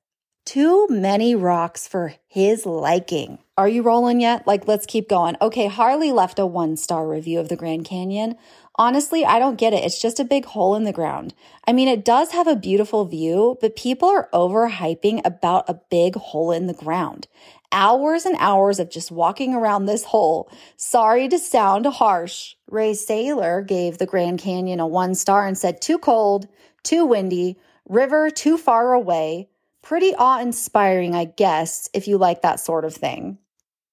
Too 0.44 0.88
many 0.90 1.36
rocks 1.36 1.88
for 1.88 2.16
his 2.28 2.66
liking. 2.66 3.38
Are 3.58 3.70
you 3.70 3.84
rolling 3.84 4.22
yet? 4.22 4.48
Like, 4.48 4.68
let's 4.68 4.88
keep 4.88 5.08
going. 5.08 5.38
Okay, 5.40 5.68
Harley 5.68 6.12
left 6.12 6.40
a 6.40 6.48
one 6.48 6.78
star 6.78 7.08
review 7.08 7.40
of 7.40 7.48
the 7.48 7.56
Grand 7.56 7.86
Canyon. 7.86 8.36
Honestly, 8.76 9.24
I 9.24 9.38
don't 9.38 9.60
get 9.60 9.74
it. 9.74 9.84
It's 9.84 10.02
just 10.02 10.20
a 10.20 10.26
big 10.26 10.46
hole 10.46 10.76
in 10.76 10.84
the 10.84 10.92
ground. 10.92 11.36
I 11.68 11.74
mean, 11.74 11.88
it 11.88 12.04
does 12.04 12.32
have 12.32 12.48
a 12.48 12.56
beautiful 12.56 13.06
view, 13.06 13.60
but 13.62 13.76
people 13.76 14.10
are 14.10 14.30
overhyping 14.34 15.22
about 15.24 15.70
a 15.70 15.80
big 15.92 16.16
hole 16.16 16.52
in 16.52 16.66
the 16.66 16.74
ground. 16.74 17.28
Hours 17.72 18.26
and 18.26 18.36
hours 18.40 18.80
of 18.80 18.90
just 18.90 19.12
walking 19.12 19.54
around 19.54 19.86
this 19.86 20.06
hole. 20.06 20.52
Sorry 20.76 21.28
to 21.30 21.38
sound 21.38 21.86
harsh. 21.86 22.56
Ray 22.68 22.94
Saylor 22.94 23.66
gave 23.66 24.00
the 24.00 24.08
Grand 24.08 24.40
Canyon 24.40 24.80
a 24.80 24.88
one 24.88 25.14
star 25.14 25.46
and 25.46 25.58
said, 25.58 25.82
too 25.82 26.00
cold, 26.00 26.48
too 26.82 27.06
windy, 27.06 27.60
river 27.88 28.32
too 28.32 28.58
far 28.58 28.94
away. 28.94 29.50
Pretty 29.82 30.14
awe 30.16 30.40
inspiring, 30.40 31.16
I 31.16 31.26
guess, 31.26 31.90
if 31.94 32.08
you 32.08 32.18
like 32.18 32.42
that 32.42 32.60
sort 32.60 32.86
of 32.86 32.94
thing. 32.94 33.40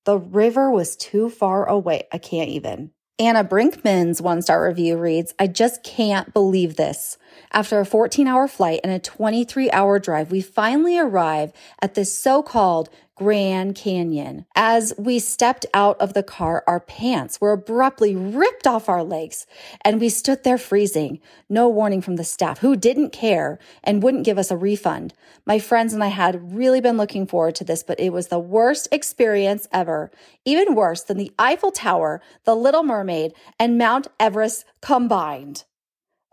The 0.05 0.19
river 0.19 0.71
was 0.71 0.97
too 0.97 1.31
far 1.31 1.67
away. 1.67 2.09
I 2.13 2.19
can't 2.19 2.51
even. 2.51 2.93
Anna 3.21 3.43
Brinkman's 3.43 4.23
one 4.23 4.43
star 4.43 4.65
review 4.69 4.97
reads, 4.97 5.35
I 5.41 5.49
just 5.49 5.83
can't 5.83 6.33
believe 6.33 6.77
this. 6.77 7.19
After 7.53 7.81
a 7.81 7.85
14 7.85 8.29
hour 8.29 8.47
flight 8.47 8.81
and 8.85 8.93
a 8.93 9.01
23 9.01 9.71
hour 9.73 9.99
drive, 9.99 10.31
we 10.31 10.41
finally 10.41 10.97
arrive 10.97 11.53
at 11.83 11.95
this 11.95 12.17
so 12.17 12.45
called 12.45 12.91
Grand 13.19 13.75
Canyon. 13.75 14.47
As 14.55 14.95
we 14.97 15.19
stepped 15.19 15.67
out 15.75 16.01
of 16.01 16.15
the 16.15 16.23
car, 16.23 16.63
our 16.69 16.79
pants 16.79 17.41
were 17.41 17.51
abruptly 17.51 18.15
ripped 18.15 18.65
off 18.65 18.89
our 18.89 19.03
legs 19.03 19.45
and 19.85 20.01
we 20.01 20.09
stood 20.09 20.45
there 20.45 20.57
freezing. 20.57 21.21
No 21.49 21.69
warning 21.69 22.01
from 22.01 22.15
the 22.15 22.23
staff 22.23 22.61
who 22.61 22.77
didn't 22.77 23.11
care 23.11 23.59
and 23.83 24.05
wouldn't 24.05 24.25
give 24.25 24.39
us 24.39 24.53
a 24.53 24.57
refund. 24.57 25.15
My 25.45 25.59
friends 25.59 25.93
and 25.93 26.05
I 26.05 26.09
had 26.09 26.55
really 26.55 26.81
been 26.81 26.97
looking 26.97 27.27
forward 27.27 27.57
to 27.57 27.65
this, 27.65 27.83
but 27.83 27.99
it 27.99 28.13
was 28.13 28.29
the 28.29 28.39
worst 28.39 28.87
experience 28.93 29.67
ever. 29.73 30.13
Even 30.45 30.77
worse 30.77 31.03
than 31.03 31.17
the 31.17 31.33
Eiffel 31.41 31.73
Tower, 31.73 32.23
the 32.45 32.55
Little 32.55 32.85
Mermaid, 32.85 33.35
and 33.59 33.77
Mount 33.77 34.07
Everest 34.21 34.65
combined. 34.81 35.65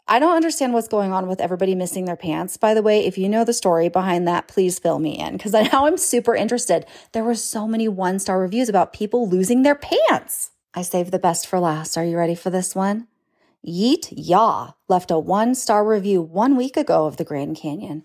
I 0.08 0.20
don't 0.20 0.36
understand 0.36 0.74
what's 0.74 0.88
going 0.88 1.12
on 1.12 1.28
with 1.28 1.42
everybody 1.42 1.74
missing 1.74 2.06
their 2.06 2.16
pants. 2.16 2.58
By 2.58 2.76
the 2.76 2.84
way, 2.84 3.06
if 3.06 3.18
you 3.18 3.28
know 3.28 3.44
the 3.44 3.54
story 3.54 3.90
behind 3.90 4.28
that, 4.28 4.48
please 4.48 4.78
fill 4.78 5.00
me 5.00 5.18
in 5.18 5.34
because 5.34 5.54
now 5.74 5.88
I'm 5.88 5.98
super 5.98 6.36
interested. 6.36 6.86
There 7.12 7.24
were 7.24 7.36
so 7.36 7.68
many 7.68 7.88
one 7.88 8.20
star 8.20 8.40
reviews 8.40 8.70
about 8.70 8.94
people 8.94 9.28
losing 9.28 9.64
their 9.64 9.76
pants. 9.76 10.52
I 10.76 10.84
saved 10.84 11.12
the 11.12 11.20
best 11.20 11.48
for 11.48 11.60
last. 11.60 11.98
Are 11.98 12.06
you 12.06 12.18
ready 12.18 12.36
for 12.36 12.52
this 12.52 12.76
one? 12.76 13.08
Yeet 13.66 14.14
Yaw 14.16 14.74
left 14.88 15.10
a 15.10 15.18
one 15.18 15.56
star 15.56 15.84
review 15.84 16.22
one 16.22 16.56
week 16.56 16.78
ago 16.78 17.08
of 17.08 17.18
the 17.18 17.24
Grand 17.24 17.58
Canyon. 17.58 18.04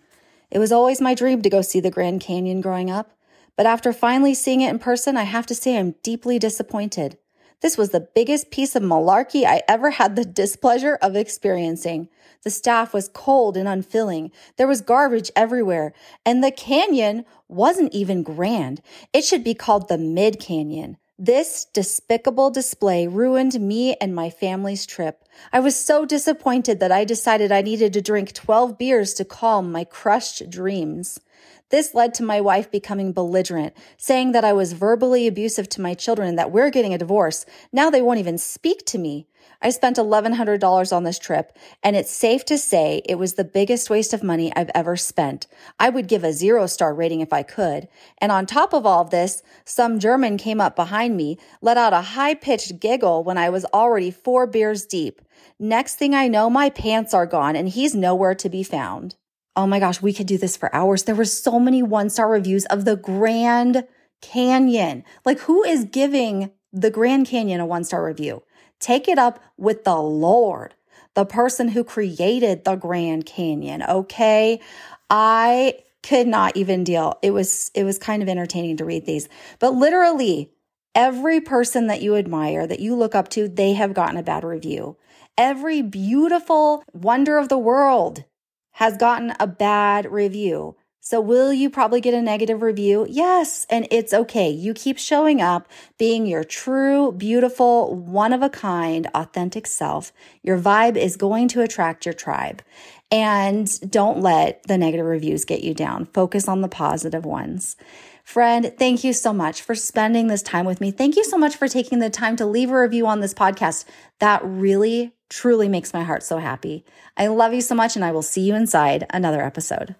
It 0.50 0.58
was 0.58 0.72
always 0.72 1.02
my 1.02 1.14
dream 1.14 1.42
to 1.42 1.50
go 1.50 1.60
see 1.60 1.80
the 1.80 1.90
Grand 1.90 2.22
Canyon 2.22 2.62
growing 2.62 2.90
up, 2.90 3.12
but 3.56 3.66
after 3.66 3.92
finally 3.92 4.32
seeing 4.32 4.62
it 4.62 4.70
in 4.70 4.78
person, 4.78 5.18
I 5.18 5.24
have 5.24 5.46
to 5.46 5.54
say 5.54 5.76
I'm 5.76 5.96
deeply 6.02 6.38
disappointed. 6.38 7.18
This 7.60 7.76
was 7.76 7.90
the 7.90 8.08
biggest 8.14 8.50
piece 8.50 8.74
of 8.74 8.82
malarkey 8.82 9.44
I 9.44 9.62
ever 9.68 9.90
had 9.90 10.16
the 10.16 10.24
displeasure 10.24 10.98
of 11.02 11.14
experiencing. 11.14 12.08
The 12.42 12.50
staff 12.50 12.94
was 12.94 13.10
cold 13.12 13.56
and 13.56 13.68
unfilling. 13.68 14.32
There 14.56 14.66
was 14.66 14.80
garbage 14.80 15.30
everywhere. 15.36 15.92
And 16.24 16.42
the 16.42 16.50
canyon 16.50 17.26
wasn't 17.48 17.92
even 17.92 18.22
grand. 18.22 18.80
It 19.12 19.24
should 19.24 19.44
be 19.44 19.54
called 19.54 19.88
the 19.88 19.98
Mid 19.98 20.40
Canyon. 20.40 20.96
This 21.22 21.66
despicable 21.66 22.48
display 22.48 23.06
ruined 23.06 23.60
me 23.60 23.94
and 24.00 24.14
my 24.14 24.30
family's 24.30 24.86
trip. 24.86 25.22
I 25.52 25.60
was 25.60 25.76
so 25.76 26.06
disappointed 26.06 26.80
that 26.80 26.90
I 26.90 27.04
decided 27.04 27.52
I 27.52 27.60
needed 27.60 27.92
to 27.92 28.00
drink 28.00 28.32
12 28.32 28.78
beers 28.78 29.12
to 29.14 29.26
calm 29.26 29.70
my 29.70 29.84
crushed 29.84 30.48
dreams. 30.48 31.20
This 31.68 31.94
led 31.94 32.14
to 32.14 32.22
my 32.22 32.40
wife 32.40 32.70
becoming 32.70 33.12
belligerent, 33.12 33.74
saying 33.98 34.32
that 34.32 34.46
I 34.46 34.54
was 34.54 34.72
verbally 34.72 35.26
abusive 35.26 35.68
to 35.70 35.82
my 35.82 35.92
children 35.92 36.26
and 36.26 36.38
that 36.38 36.52
we're 36.52 36.70
getting 36.70 36.94
a 36.94 36.98
divorce. 36.98 37.44
Now 37.70 37.90
they 37.90 38.00
won't 38.00 38.18
even 38.18 38.38
speak 38.38 38.86
to 38.86 38.96
me. 38.96 39.26
I 39.62 39.70
spent 39.70 39.96
$1,100 39.96 40.92
on 40.92 41.04
this 41.04 41.18
trip, 41.18 41.56
and 41.82 41.96
it's 41.96 42.10
safe 42.10 42.44
to 42.46 42.58
say 42.58 43.02
it 43.04 43.16
was 43.16 43.34
the 43.34 43.44
biggest 43.44 43.90
waste 43.90 44.12
of 44.12 44.22
money 44.22 44.52
I've 44.54 44.70
ever 44.74 44.96
spent. 44.96 45.46
I 45.78 45.90
would 45.90 46.08
give 46.08 46.24
a 46.24 46.32
zero 46.32 46.66
star 46.66 46.94
rating 46.94 47.20
if 47.20 47.32
I 47.32 47.42
could. 47.42 47.88
And 48.18 48.32
on 48.32 48.46
top 48.46 48.72
of 48.72 48.86
all 48.86 49.02
of 49.02 49.10
this, 49.10 49.42
some 49.64 49.98
German 49.98 50.38
came 50.38 50.60
up 50.60 50.76
behind 50.76 51.16
me, 51.16 51.38
let 51.60 51.76
out 51.76 51.92
a 51.92 52.00
high 52.00 52.34
pitched 52.34 52.80
giggle 52.80 53.22
when 53.24 53.38
I 53.38 53.50
was 53.50 53.66
already 53.66 54.10
four 54.10 54.46
beers 54.46 54.86
deep. 54.86 55.20
Next 55.58 55.96
thing 55.96 56.14
I 56.14 56.28
know, 56.28 56.48
my 56.48 56.70
pants 56.70 57.12
are 57.12 57.26
gone 57.26 57.56
and 57.56 57.68
he's 57.68 57.94
nowhere 57.94 58.34
to 58.34 58.48
be 58.48 58.62
found. 58.62 59.16
Oh 59.56 59.66
my 59.66 59.78
gosh, 59.78 60.00
we 60.00 60.12
could 60.12 60.26
do 60.26 60.38
this 60.38 60.56
for 60.56 60.74
hours. 60.74 61.02
There 61.02 61.14
were 61.14 61.24
so 61.24 61.58
many 61.58 61.82
one 61.82 62.08
star 62.08 62.30
reviews 62.30 62.64
of 62.66 62.84
the 62.84 62.96
Grand 62.96 63.86
Canyon. 64.22 65.04
Like, 65.24 65.40
who 65.40 65.64
is 65.64 65.84
giving 65.84 66.50
the 66.72 66.90
Grand 66.90 67.26
Canyon 67.26 67.60
a 67.60 67.66
one 67.66 67.84
star 67.84 68.04
review? 68.04 68.42
Take 68.80 69.08
it 69.08 69.18
up 69.18 69.40
with 69.56 69.84
the 69.84 69.96
Lord, 69.96 70.74
the 71.14 71.24
person 71.24 71.68
who 71.68 71.84
created 71.84 72.64
the 72.64 72.76
Grand 72.76 73.26
Canyon. 73.26 73.82
Okay. 73.82 74.60
I 75.08 75.78
could 76.02 76.26
not 76.26 76.56
even 76.56 76.82
deal. 76.82 77.18
It 77.22 77.32
was, 77.32 77.70
it 77.74 77.84
was 77.84 77.98
kind 77.98 78.22
of 78.22 78.28
entertaining 78.28 78.78
to 78.78 78.84
read 78.84 79.04
these, 79.04 79.28
but 79.58 79.74
literally 79.74 80.50
every 80.94 81.40
person 81.40 81.88
that 81.88 82.02
you 82.02 82.16
admire, 82.16 82.66
that 82.66 82.80
you 82.80 82.94
look 82.94 83.14
up 83.14 83.28
to, 83.28 83.48
they 83.48 83.74
have 83.74 83.94
gotten 83.94 84.16
a 84.16 84.22
bad 84.22 84.44
review. 84.44 84.96
Every 85.36 85.82
beautiful 85.82 86.84
wonder 86.92 87.38
of 87.38 87.48
the 87.48 87.58
world 87.58 88.24
has 88.72 88.96
gotten 88.96 89.34
a 89.38 89.46
bad 89.46 90.10
review. 90.10 90.76
So 91.02 91.18
will 91.20 91.52
you 91.52 91.70
probably 91.70 92.02
get 92.02 92.12
a 92.12 92.20
negative 92.20 92.60
review? 92.60 93.06
Yes. 93.08 93.66
And 93.70 93.88
it's 93.90 94.12
okay. 94.12 94.50
You 94.50 94.74
keep 94.74 94.98
showing 94.98 95.40
up 95.40 95.66
being 95.98 96.26
your 96.26 96.44
true, 96.44 97.12
beautiful, 97.12 97.94
one 97.94 98.34
of 98.34 98.42
a 98.42 98.50
kind, 98.50 99.08
authentic 99.14 99.66
self. 99.66 100.12
Your 100.42 100.58
vibe 100.58 100.96
is 100.96 101.16
going 101.16 101.48
to 101.48 101.62
attract 101.62 102.04
your 102.04 102.12
tribe. 102.12 102.62
And 103.10 103.90
don't 103.90 104.20
let 104.20 104.62
the 104.64 104.78
negative 104.78 105.06
reviews 105.06 105.44
get 105.44 105.64
you 105.64 105.74
down. 105.74 106.04
Focus 106.04 106.46
on 106.46 106.60
the 106.60 106.68
positive 106.68 107.24
ones. 107.24 107.76
Friend, 108.22 108.72
thank 108.78 109.02
you 109.02 109.12
so 109.12 109.32
much 109.32 109.62
for 109.62 109.74
spending 109.74 110.28
this 110.28 110.42
time 110.42 110.66
with 110.66 110.80
me. 110.80 110.90
Thank 110.90 111.16
you 111.16 111.24
so 111.24 111.36
much 111.36 111.56
for 111.56 111.66
taking 111.66 111.98
the 111.98 112.10
time 112.10 112.36
to 112.36 112.46
leave 112.46 112.70
a 112.70 112.78
review 112.78 113.06
on 113.06 113.20
this 113.20 113.34
podcast. 113.34 113.86
That 114.20 114.42
really 114.44 115.14
truly 115.30 115.68
makes 115.68 115.92
my 115.92 116.04
heart 116.04 116.22
so 116.22 116.38
happy. 116.38 116.84
I 117.16 117.26
love 117.28 117.54
you 117.54 117.62
so 117.62 117.74
much, 117.74 117.96
and 117.96 118.04
I 118.04 118.12
will 118.12 118.22
see 118.22 118.42
you 118.42 118.54
inside 118.54 119.06
another 119.10 119.42
episode. 119.42 119.96